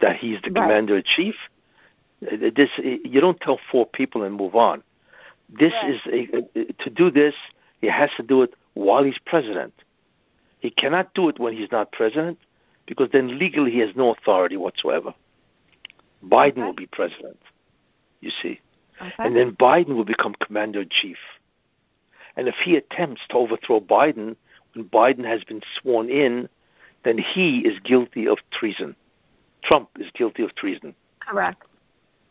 [0.00, 0.62] that he's the Right.
[0.62, 1.36] commander in chief.
[2.20, 4.82] This you don't tell four people and move on.
[5.48, 5.94] This Right.
[5.94, 7.34] is a- to do this.
[7.80, 9.74] He has to do it while he's president.
[10.60, 12.38] He cannot do it when he's not president
[12.86, 15.14] because then legally he has no authority whatsoever.
[16.24, 16.62] Biden Okay.
[16.62, 17.38] will be president.
[18.20, 18.60] You see.
[19.00, 19.12] Okay.
[19.18, 21.18] And then Biden will become commander in chief.
[22.36, 24.36] And if he attempts to overthrow Biden
[24.74, 26.48] when Biden has been sworn in,
[27.04, 28.94] then he is guilty of treason.
[29.62, 30.94] Trump is guilty of treason.
[31.20, 31.62] Correct.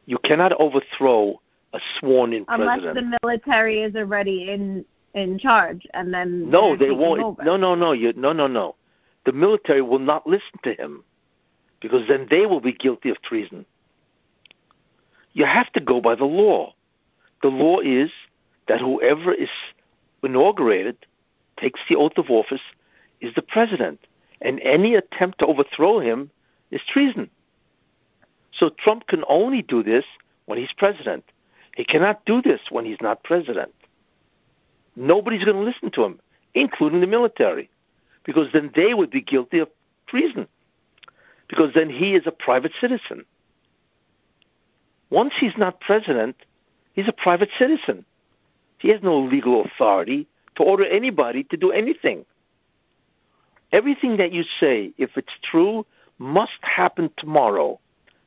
[0.05, 1.41] You cannot overthrow
[1.73, 2.97] a sworn in Unless president.
[2.97, 7.21] Unless the military is already in in charge, and then no, they won't.
[7.21, 7.43] Over.
[7.43, 7.93] No, no, no.
[7.93, 8.75] You, no, no, no.
[9.25, 11.03] The military will not listen to him
[11.79, 13.65] because then they will be guilty of treason.
[15.35, 16.73] You have to go by the law.
[17.43, 18.09] The law is
[18.67, 19.49] that whoever is
[20.23, 20.97] inaugurated,
[21.57, 22.61] takes the oath of office,
[23.21, 23.99] is the president.
[24.41, 26.31] And any attempt to overthrow him
[26.71, 27.29] is treason.
[28.53, 30.05] So Trump can only do this
[30.45, 31.25] when he's president.
[31.75, 33.73] He cannot do this when he's not president.
[34.95, 36.19] Nobody's going to listen to him,
[36.53, 37.69] including the military,
[38.23, 39.67] because then they would be guilty of
[40.07, 40.47] treason.
[41.49, 43.25] Because then he is a private citizen.
[45.15, 46.35] Once he's not president,
[46.91, 48.03] he's a private citizen.
[48.79, 52.25] He has no legal authority to order anybody to do anything.
[53.71, 55.85] Everything that you say, if it's true,
[56.17, 57.79] must happen tomorrow,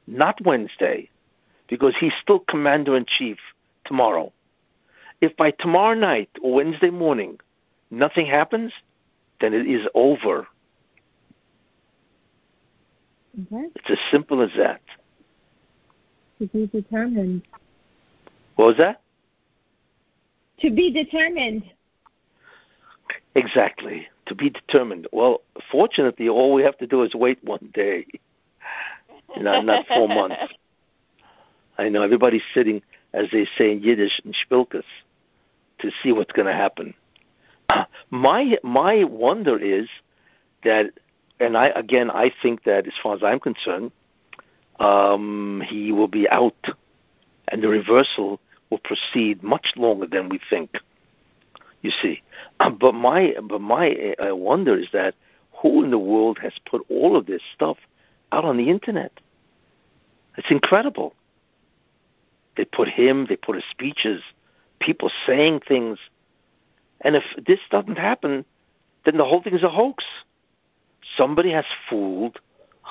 [0.07, 1.11] not Wednesday,
[1.69, 3.37] because he's still commander in chief
[3.85, 4.33] tomorrow.
[5.21, 7.39] If by tomorrow night or Wednesday morning
[7.91, 8.73] nothing happens,
[9.43, 10.47] then it is over.
[13.39, 13.67] Okay.
[13.75, 14.81] It's as simple as that.
[16.39, 17.43] To be determined.
[18.57, 19.01] What was that?
[20.61, 21.65] To be determined.
[23.35, 24.09] Exactly.
[24.27, 25.07] To be determined.
[25.13, 28.07] Well, fortunately, all we have to do is wait one day,
[29.37, 30.53] not not four months.
[31.79, 32.83] I know everybody's sitting,
[33.13, 34.83] as they say in Yiddish, in Spilkas,
[35.79, 36.95] to see what's going to happen.
[38.11, 39.89] My my wonder is
[40.65, 40.91] that,
[41.39, 43.93] and I again I think that as far as I'm concerned,
[44.79, 46.67] um, he will be out,
[47.49, 50.79] and the reversal will proceed much longer than we think.
[51.83, 52.23] You see,
[52.81, 55.15] but my but my uh, wonder is that
[55.63, 57.79] who in the world has put all of this stuff
[58.33, 59.13] out on the internet?
[60.37, 61.15] It's incredible.
[62.57, 64.23] They put him, they put his speeches,
[64.81, 65.99] people saying things.
[67.01, 68.45] And if this doesn't happen,
[69.05, 70.05] then the whole thing is a hoax.
[71.17, 72.41] Somebody has fooled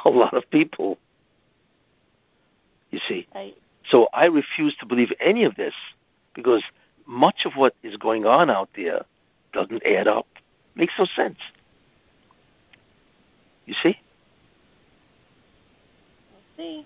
[0.05, 0.97] a lot of people.
[2.91, 3.27] You see?
[3.33, 3.53] I,
[3.89, 5.73] So I refuse to believe any of this
[6.33, 6.63] because
[7.05, 9.05] much of what is going on out there
[9.53, 10.27] doesn't add up.
[10.75, 11.37] Makes no sense.
[13.65, 13.99] You see?
[16.31, 16.85] we'll see.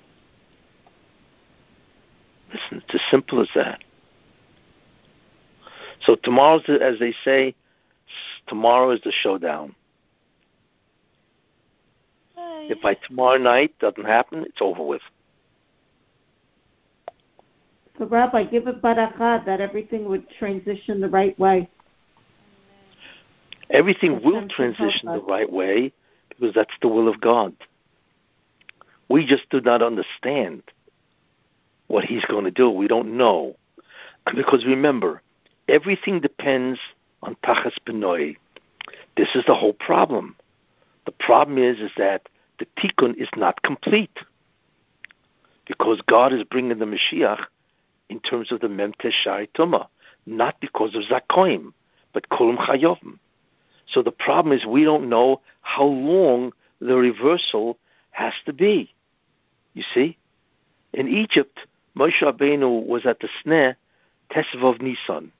[2.52, 3.84] Listen, it's as simple as that.
[6.02, 7.56] So tomorrow's, the, as they say,
[8.48, 9.76] tomorrow is the showdown.
[12.36, 12.64] Hi.
[12.72, 15.02] If by tomorrow night doesn't happen, it's over with.
[18.02, 21.70] So, Rabbi, give a barakah that everything would transition the right way.
[23.70, 25.94] Everything That's will time to help transition the right way
[26.30, 27.54] because that's the will of God.
[29.08, 30.64] We just do not understand
[31.90, 32.72] what He's going to do.
[32.72, 33.56] We don't know.
[34.36, 35.22] Because remember,
[35.68, 36.80] everything depends
[37.22, 38.36] on Tachas Benoi.
[39.16, 40.36] This is the whole problem.
[41.06, 44.18] The problem is, is that the Tikkun is not complete.
[45.68, 47.46] Because God is bringing the Mashiach
[48.12, 49.88] in terms of the Memte Shai Tumah,
[50.26, 51.72] not because of Zakoim,
[52.14, 53.18] but Kolim Chayovim.
[53.88, 56.52] So the problem is we don't know how long
[56.82, 57.78] the reversal
[58.12, 58.94] has to be.
[59.74, 60.18] You see?
[60.94, 61.60] In Egypt,
[61.98, 63.78] Moshe Rabbeinu was at the snare,
[64.30, 65.32] Tesvav Nisan.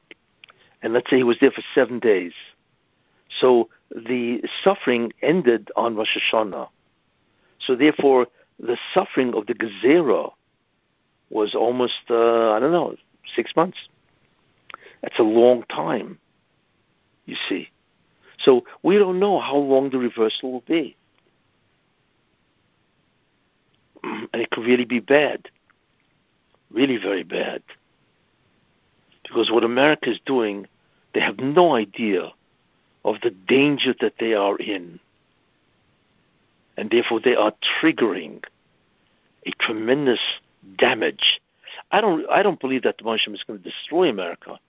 [0.82, 2.34] And let's say he was there for seven days.
[3.40, 6.70] So the suffering ended on Rosh Hashanah.
[7.60, 8.28] So therefore,
[8.60, 10.32] the suffering of the Gezerah
[11.32, 12.96] was almost, uh, I don't know,
[13.36, 13.78] six months.
[15.02, 16.20] That's a long time,
[17.26, 17.70] you see.
[18.40, 20.96] So we don't know how long the reversal will be.
[24.04, 25.50] And it could really be bad.
[26.70, 27.62] Really very bad.
[29.24, 30.68] Because what America is doing,
[31.14, 32.32] they have no idea
[33.06, 35.00] of the danger that they are in.
[36.78, 38.44] And therefore they are triggering
[39.46, 40.20] a tremendous
[40.78, 41.42] damage.
[41.92, 44.60] I don't I don't believe that the Muslim is going to destroy America,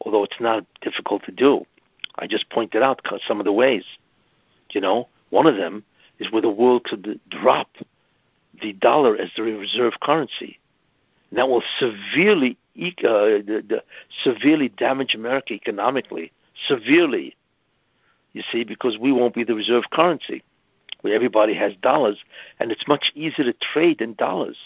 [0.00, 1.66] although it's not difficult to do.
[2.16, 3.84] I just pointed out some of the ways.
[4.70, 5.84] You know, one of them
[6.18, 7.68] is where the world could drop
[8.60, 10.58] the dollar as the reserve currency.
[11.30, 13.82] And that will severely uh, the, the,
[14.22, 16.32] severely damage America economically.
[16.66, 17.36] Severely,
[18.32, 20.42] you see, because we won't be the reserve currency,
[21.00, 22.18] where everybody has dollars,
[22.58, 24.56] and it's much easier to trade in dollars.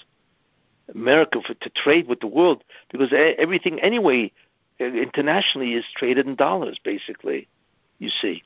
[0.95, 4.33] America for, to trade with the world because everything anyway
[4.81, 7.49] uh, internationally is traded in dollars, basically.
[7.99, 8.43] You see,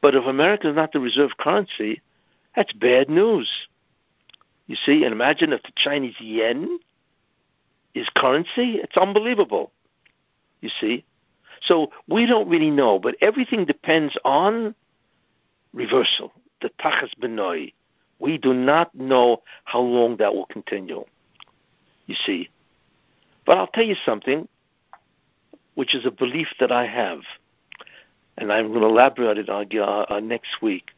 [0.00, 2.00] but if America is not the reserve currency,
[2.56, 3.48] that's bad news.
[4.66, 6.78] You see, and imagine if the Chinese yen
[7.94, 9.72] is currency, it's unbelievable.
[10.60, 11.04] You see,
[11.60, 14.74] so we don't really know, but everything depends on
[15.72, 17.72] reversal, the tachas benoi.
[18.18, 21.04] We do not know how long that will continue.
[22.10, 22.48] You see,
[23.46, 24.48] but I'll tell you something,
[25.76, 27.20] which is a belief that I have,
[28.36, 30.90] and I'm going to elaborate on it uh, next week.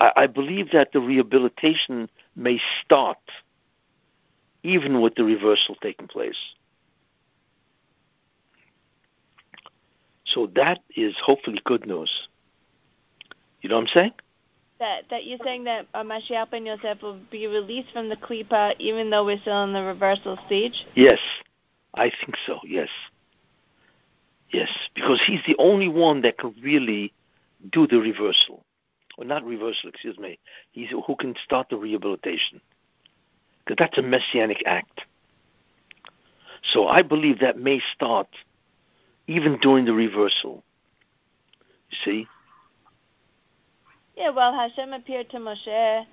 [0.00, 3.18] I, I believe that the rehabilitation may start
[4.62, 6.38] even with the reversal taking place.
[10.24, 12.28] So that is hopefully good news.
[13.60, 14.12] You know what I'm saying?
[14.80, 18.74] That that you're saying that uh, Mashiach ben Yosef will be released from the klipa
[18.78, 20.86] even though we're still in the reversal stage.
[20.94, 21.18] Yes,
[21.94, 22.60] I think so.
[22.64, 22.88] Yes,
[24.50, 27.12] yes, because he's the only one that can really
[27.72, 28.64] do the reversal,
[29.16, 29.88] or not reversal.
[29.88, 30.38] Excuse me.
[30.70, 32.60] He's who can start the rehabilitation,
[33.64, 35.02] because that's a messianic act.
[36.72, 38.28] So I believe that may start
[39.26, 40.62] even during the reversal.
[41.90, 42.26] You see?
[44.18, 46.04] Yeah, well, Hashem appeared to Moshe,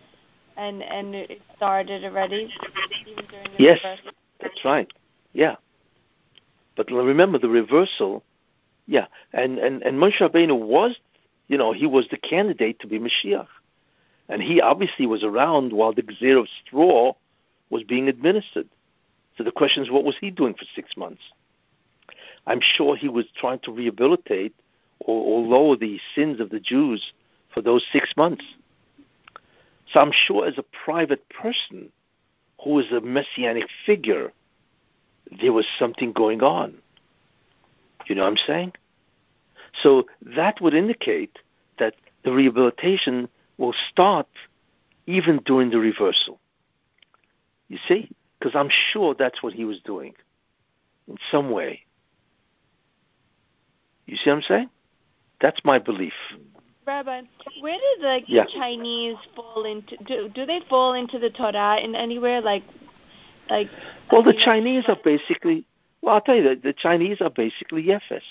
[0.58, 2.54] and and it started already
[3.04, 3.24] the
[3.58, 3.80] Yes.
[3.84, 4.12] reversal.
[4.40, 4.94] That's right.
[5.34, 5.56] Yeah.
[6.76, 8.24] But remember the reversal.
[8.86, 11.00] Yeah, and and and Moshe Rabbeinu was,
[11.48, 13.48] you know, he was the candidate to be Mashiach,
[14.30, 17.14] and he obviously was around while the Gezerah of straw
[17.72, 18.70] was being administered.
[19.36, 21.24] So the question is, what was he doing for six months?
[22.46, 24.54] I'm sure he was trying to rehabilitate
[25.00, 27.12] or, or lower the sins of the Jews
[27.56, 28.44] for those six months.
[29.92, 31.90] So I'm sure, as a private person
[32.64, 34.32] who is a messianic figure,
[35.42, 36.76] there was something going on.
[38.08, 38.74] You know what I'm saying?
[39.82, 41.40] So that would indicate
[41.80, 44.28] that the rehabilitation will start
[45.08, 46.40] even during the reversal.
[47.70, 48.12] You see?
[48.38, 50.14] Because I'm sure that's what he was doing
[51.08, 51.82] in some way.
[54.06, 54.70] You see what I'm saying?
[55.42, 56.14] That's my belief.
[56.86, 57.22] Rabbi,
[57.62, 58.44] where did like Yeah.
[58.44, 59.98] the Chinese fall into?
[59.98, 62.42] Do do they fall into the Torah in anywhere?
[62.42, 62.64] Like,
[63.50, 63.70] like.
[64.12, 65.66] Well, the Chinese are basically.
[66.02, 68.22] Well, I'll tell you that the Chinese are basically Yefes.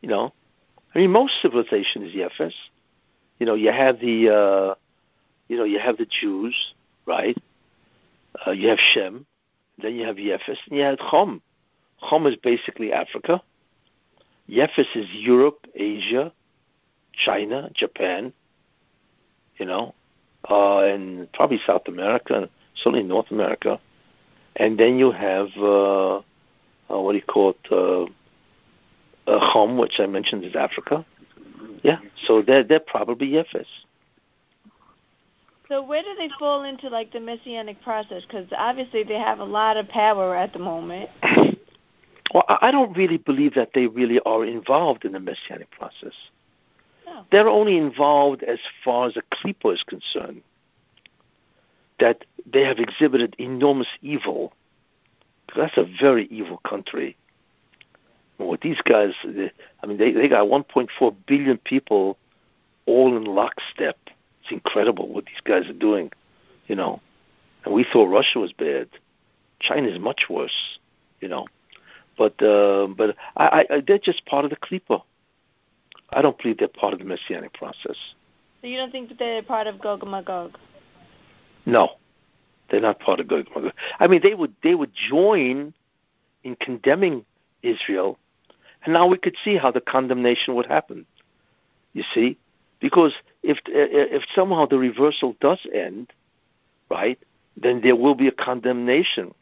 [0.00, 0.32] You know,
[0.94, 2.54] I mean, most civilization is Yefes.
[3.38, 4.74] You know, you have the, uh,
[5.48, 6.54] you know, you have the Jews,
[7.04, 7.36] right?
[8.46, 9.26] Uh, you have Shem,
[9.78, 11.40] then you have Yefes, and you have Chom.
[12.02, 13.42] Chom is basically Africa.
[14.48, 16.32] Yefes is Europe, Asia,
[17.12, 18.32] China, Japan.
[19.56, 19.94] You know,
[20.50, 23.80] uh, and probably South America, and certainly North America.
[24.56, 26.22] And then you have uh, uh,
[26.88, 27.68] what do you call it?
[27.70, 28.04] Uh,
[29.26, 31.04] uh, Chom, which I mentioned is Africa.
[31.82, 33.66] Yeah, so they're they're probably Yefes.
[35.68, 38.22] So where do they fall into like the messianic process?
[38.22, 41.08] Because obviously they have a lot of power at the moment.
[42.34, 46.14] Well, I don't really believe that they really are involved in the messianic process.
[47.06, 47.24] No.
[47.30, 50.42] They're only involved as far as the Klippa is concerned.
[52.00, 54.52] That they have exhibited enormous evil.
[55.54, 57.16] That's a very evil country.
[58.38, 62.18] What these guys, they- I mean, they, they got 1.4 billion people
[62.86, 63.96] all in lockstep.
[64.42, 66.10] It's incredible what these guys are doing,
[66.66, 67.00] you know.
[67.64, 68.88] And we thought Russia was bad.
[69.60, 70.80] China is much worse,
[71.20, 71.46] you know.
[72.16, 75.02] But uh, but I, I, they're just part of the Klippa.
[76.10, 77.96] I don't believe they're part of the messianic process.
[78.60, 80.56] So you don't think that they're part of Gog and Magog?
[81.66, 81.92] No,
[82.70, 83.72] they're not part of Gog and Magog.
[83.98, 85.74] I mean, they would they would join
[86.44, 87.24] in condemning
[87.62, 88.18] Israel,
[88.84, 91.06] and now we could see how the condemnation would happen.
[91.94, 92.38] You see,
[92.80, 93.12] because
[93.42, 96.12] if if somehow the reversal does end,
[96.90, 97.18] right,
[97.56, 99.34] then there will be a condemnation,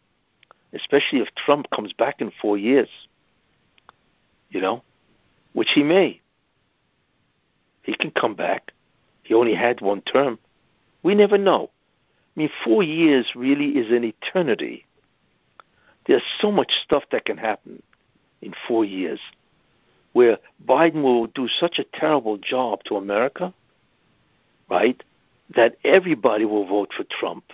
[0.74, 2.88] especially if Trump comes back in four years.
[4.50, 4.82] You know,
[5.52, 6.20] which he may.
[7.82, 8.72] He can come back.
[9.22, 10.38] He only had one term.
[11.02, 11.70] We never know.
[12.36, 14.86] I mean, four years really is an eternity.
[16.06, 17.82] There's so much stuff that can happen
[18.40, 19.20] in four years
[20.12, 23.54] where Biden will do such a terrible job to America,
[24.68, 25.02] right,
[25.54, 27.44] that everybody will vote for Trump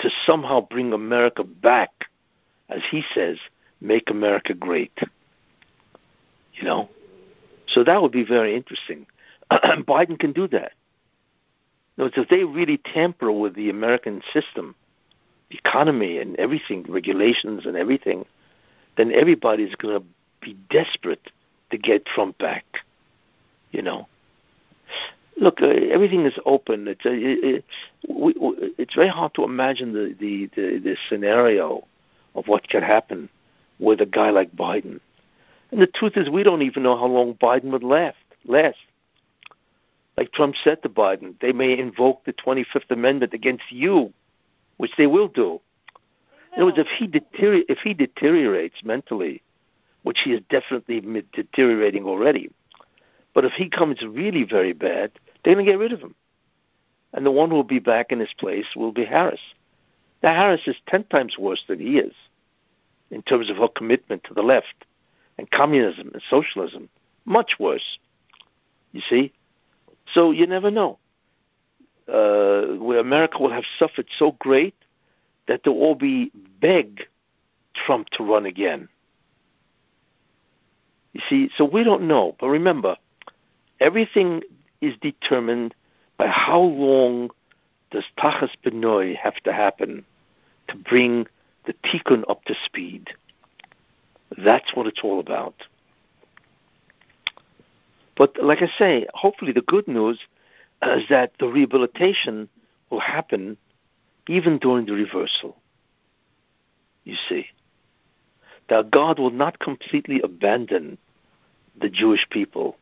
[0.00, 2.06] to somehow bring America back,
[2.68, 3.38] as he says,
[3.80, 4.98] make America great.
[6.54, 6.88] You know?
[7.66, 9.06] So that would be very interesting.
[9.50, 10.72] Biden can do that.
[11.96, 14.74] In words, if they really tamper with the American system,
[15.50, 18.24] economy and everything, regulations and everything,
[18.96, 20.06] then everybody's going to
[20.40, 21.30] be desperate
[21.70, 22.64] to get Trump back.
[23.70, 24.08] You know,
[25.40, 26.86] look, uh, everything is open.
[26.86, 27.64] It's uh, it, it,
[28.08, 28.34] we,
[28.78, 31.86] it's very hard to imagine the, the the the scenario
[32.34, 33.28] of what could happen
[33.78, 35.00] with a guy like Biden.
[35.72, 38.16] And the truth is, we don't even know how long Biden would last.
[38.44, 38.78] Last,
[40.16, 44.12] like Trump said to Biden, they may invoke the 25th Amendment against you,
[44.76, 45.60] which they will do.
[46.56, 49.42] In other words, if he deterior- if he deteriorates mentally,
[50.02, 51.00] which he is definitely
[51.32, 52.50] deteriorating already,
[53.34, 55.12] but if he comes really very bad,
[55.42, 56.14] they're going to get rid of him,
[57.12, 59.40] and the one who will be back in his place will be Harris.
[60.22, 62.14] Now Harris is ten times worse than he is,
[63.10, 64.84] in terms of her commitment to the left
[65.38, 66.88] and communism and socialism,
[67.24, 67.98] much worse.
[68.92, 69.32] You see,
[70.12, 70.98] so you never know.
[72.08, 74.74] Uh, where America will have suffered so great
[75.46, 77.02] that they'll all be beg
[77.72, 78.88] Trump to run again.
[81.12, 82.36] You see, so we don't know.
[82.40, 82.96] But remember,
[83.78, 84.42] everything
[84.80, 85.74] is determined
[86.16, 87.30] by how long
[87.90, 90.04] does Tachas Benoy have to happen
[90.68, 91.26] to bring
[91.66, 93.10] the Tikkun up to speed.
[94.38, 95.54] That's what it's all about.
[98.16, 100.20] But like I say, hopefully the good news
[100.82, 102.48] is that the rehabilitation
[102.90, 103.56] will happen
[104.28, 105.56] even during the reversal.
[107.04, 107.46] You see,
[108.68, 110.98] that God will not completely abandon
[111.80, 112.76] the Jewish people,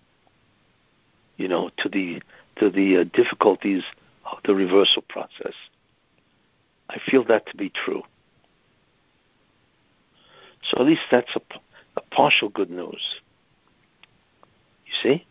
[1.39, 2.21] you know, to the
[2.57, 3.85] to the uh, difficulties
[4.31, 5.55] of the reversal process.
[6.91, 8.03] I feel that to be true.
[10.65, 11.41] So at least that's a,
[11.97, 13.21] a partial good news.
[14.87, 15.27] You see?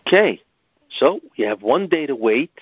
[0.00, 0.40] Okay,
[0.98, 2.52] so we have one day to wait,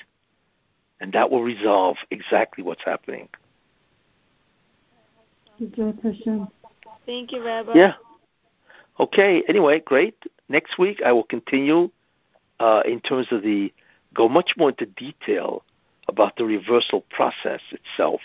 [1.01, 3.28] and that will resolve exactly what's happening.
[7.05, 7.76] Thank you, Rabbi.
[7.76, 7.95] Yeah.
[9.03, 9.43] Okay.
[9.49, 10.17] Anyway, great.
[10.49, 11.91] Next week I will continue
[12.61, 13.73] uh, in terms of the
[14.15, 15.65] go much more into detail
[16.07, 18.21] about the reversal process itself.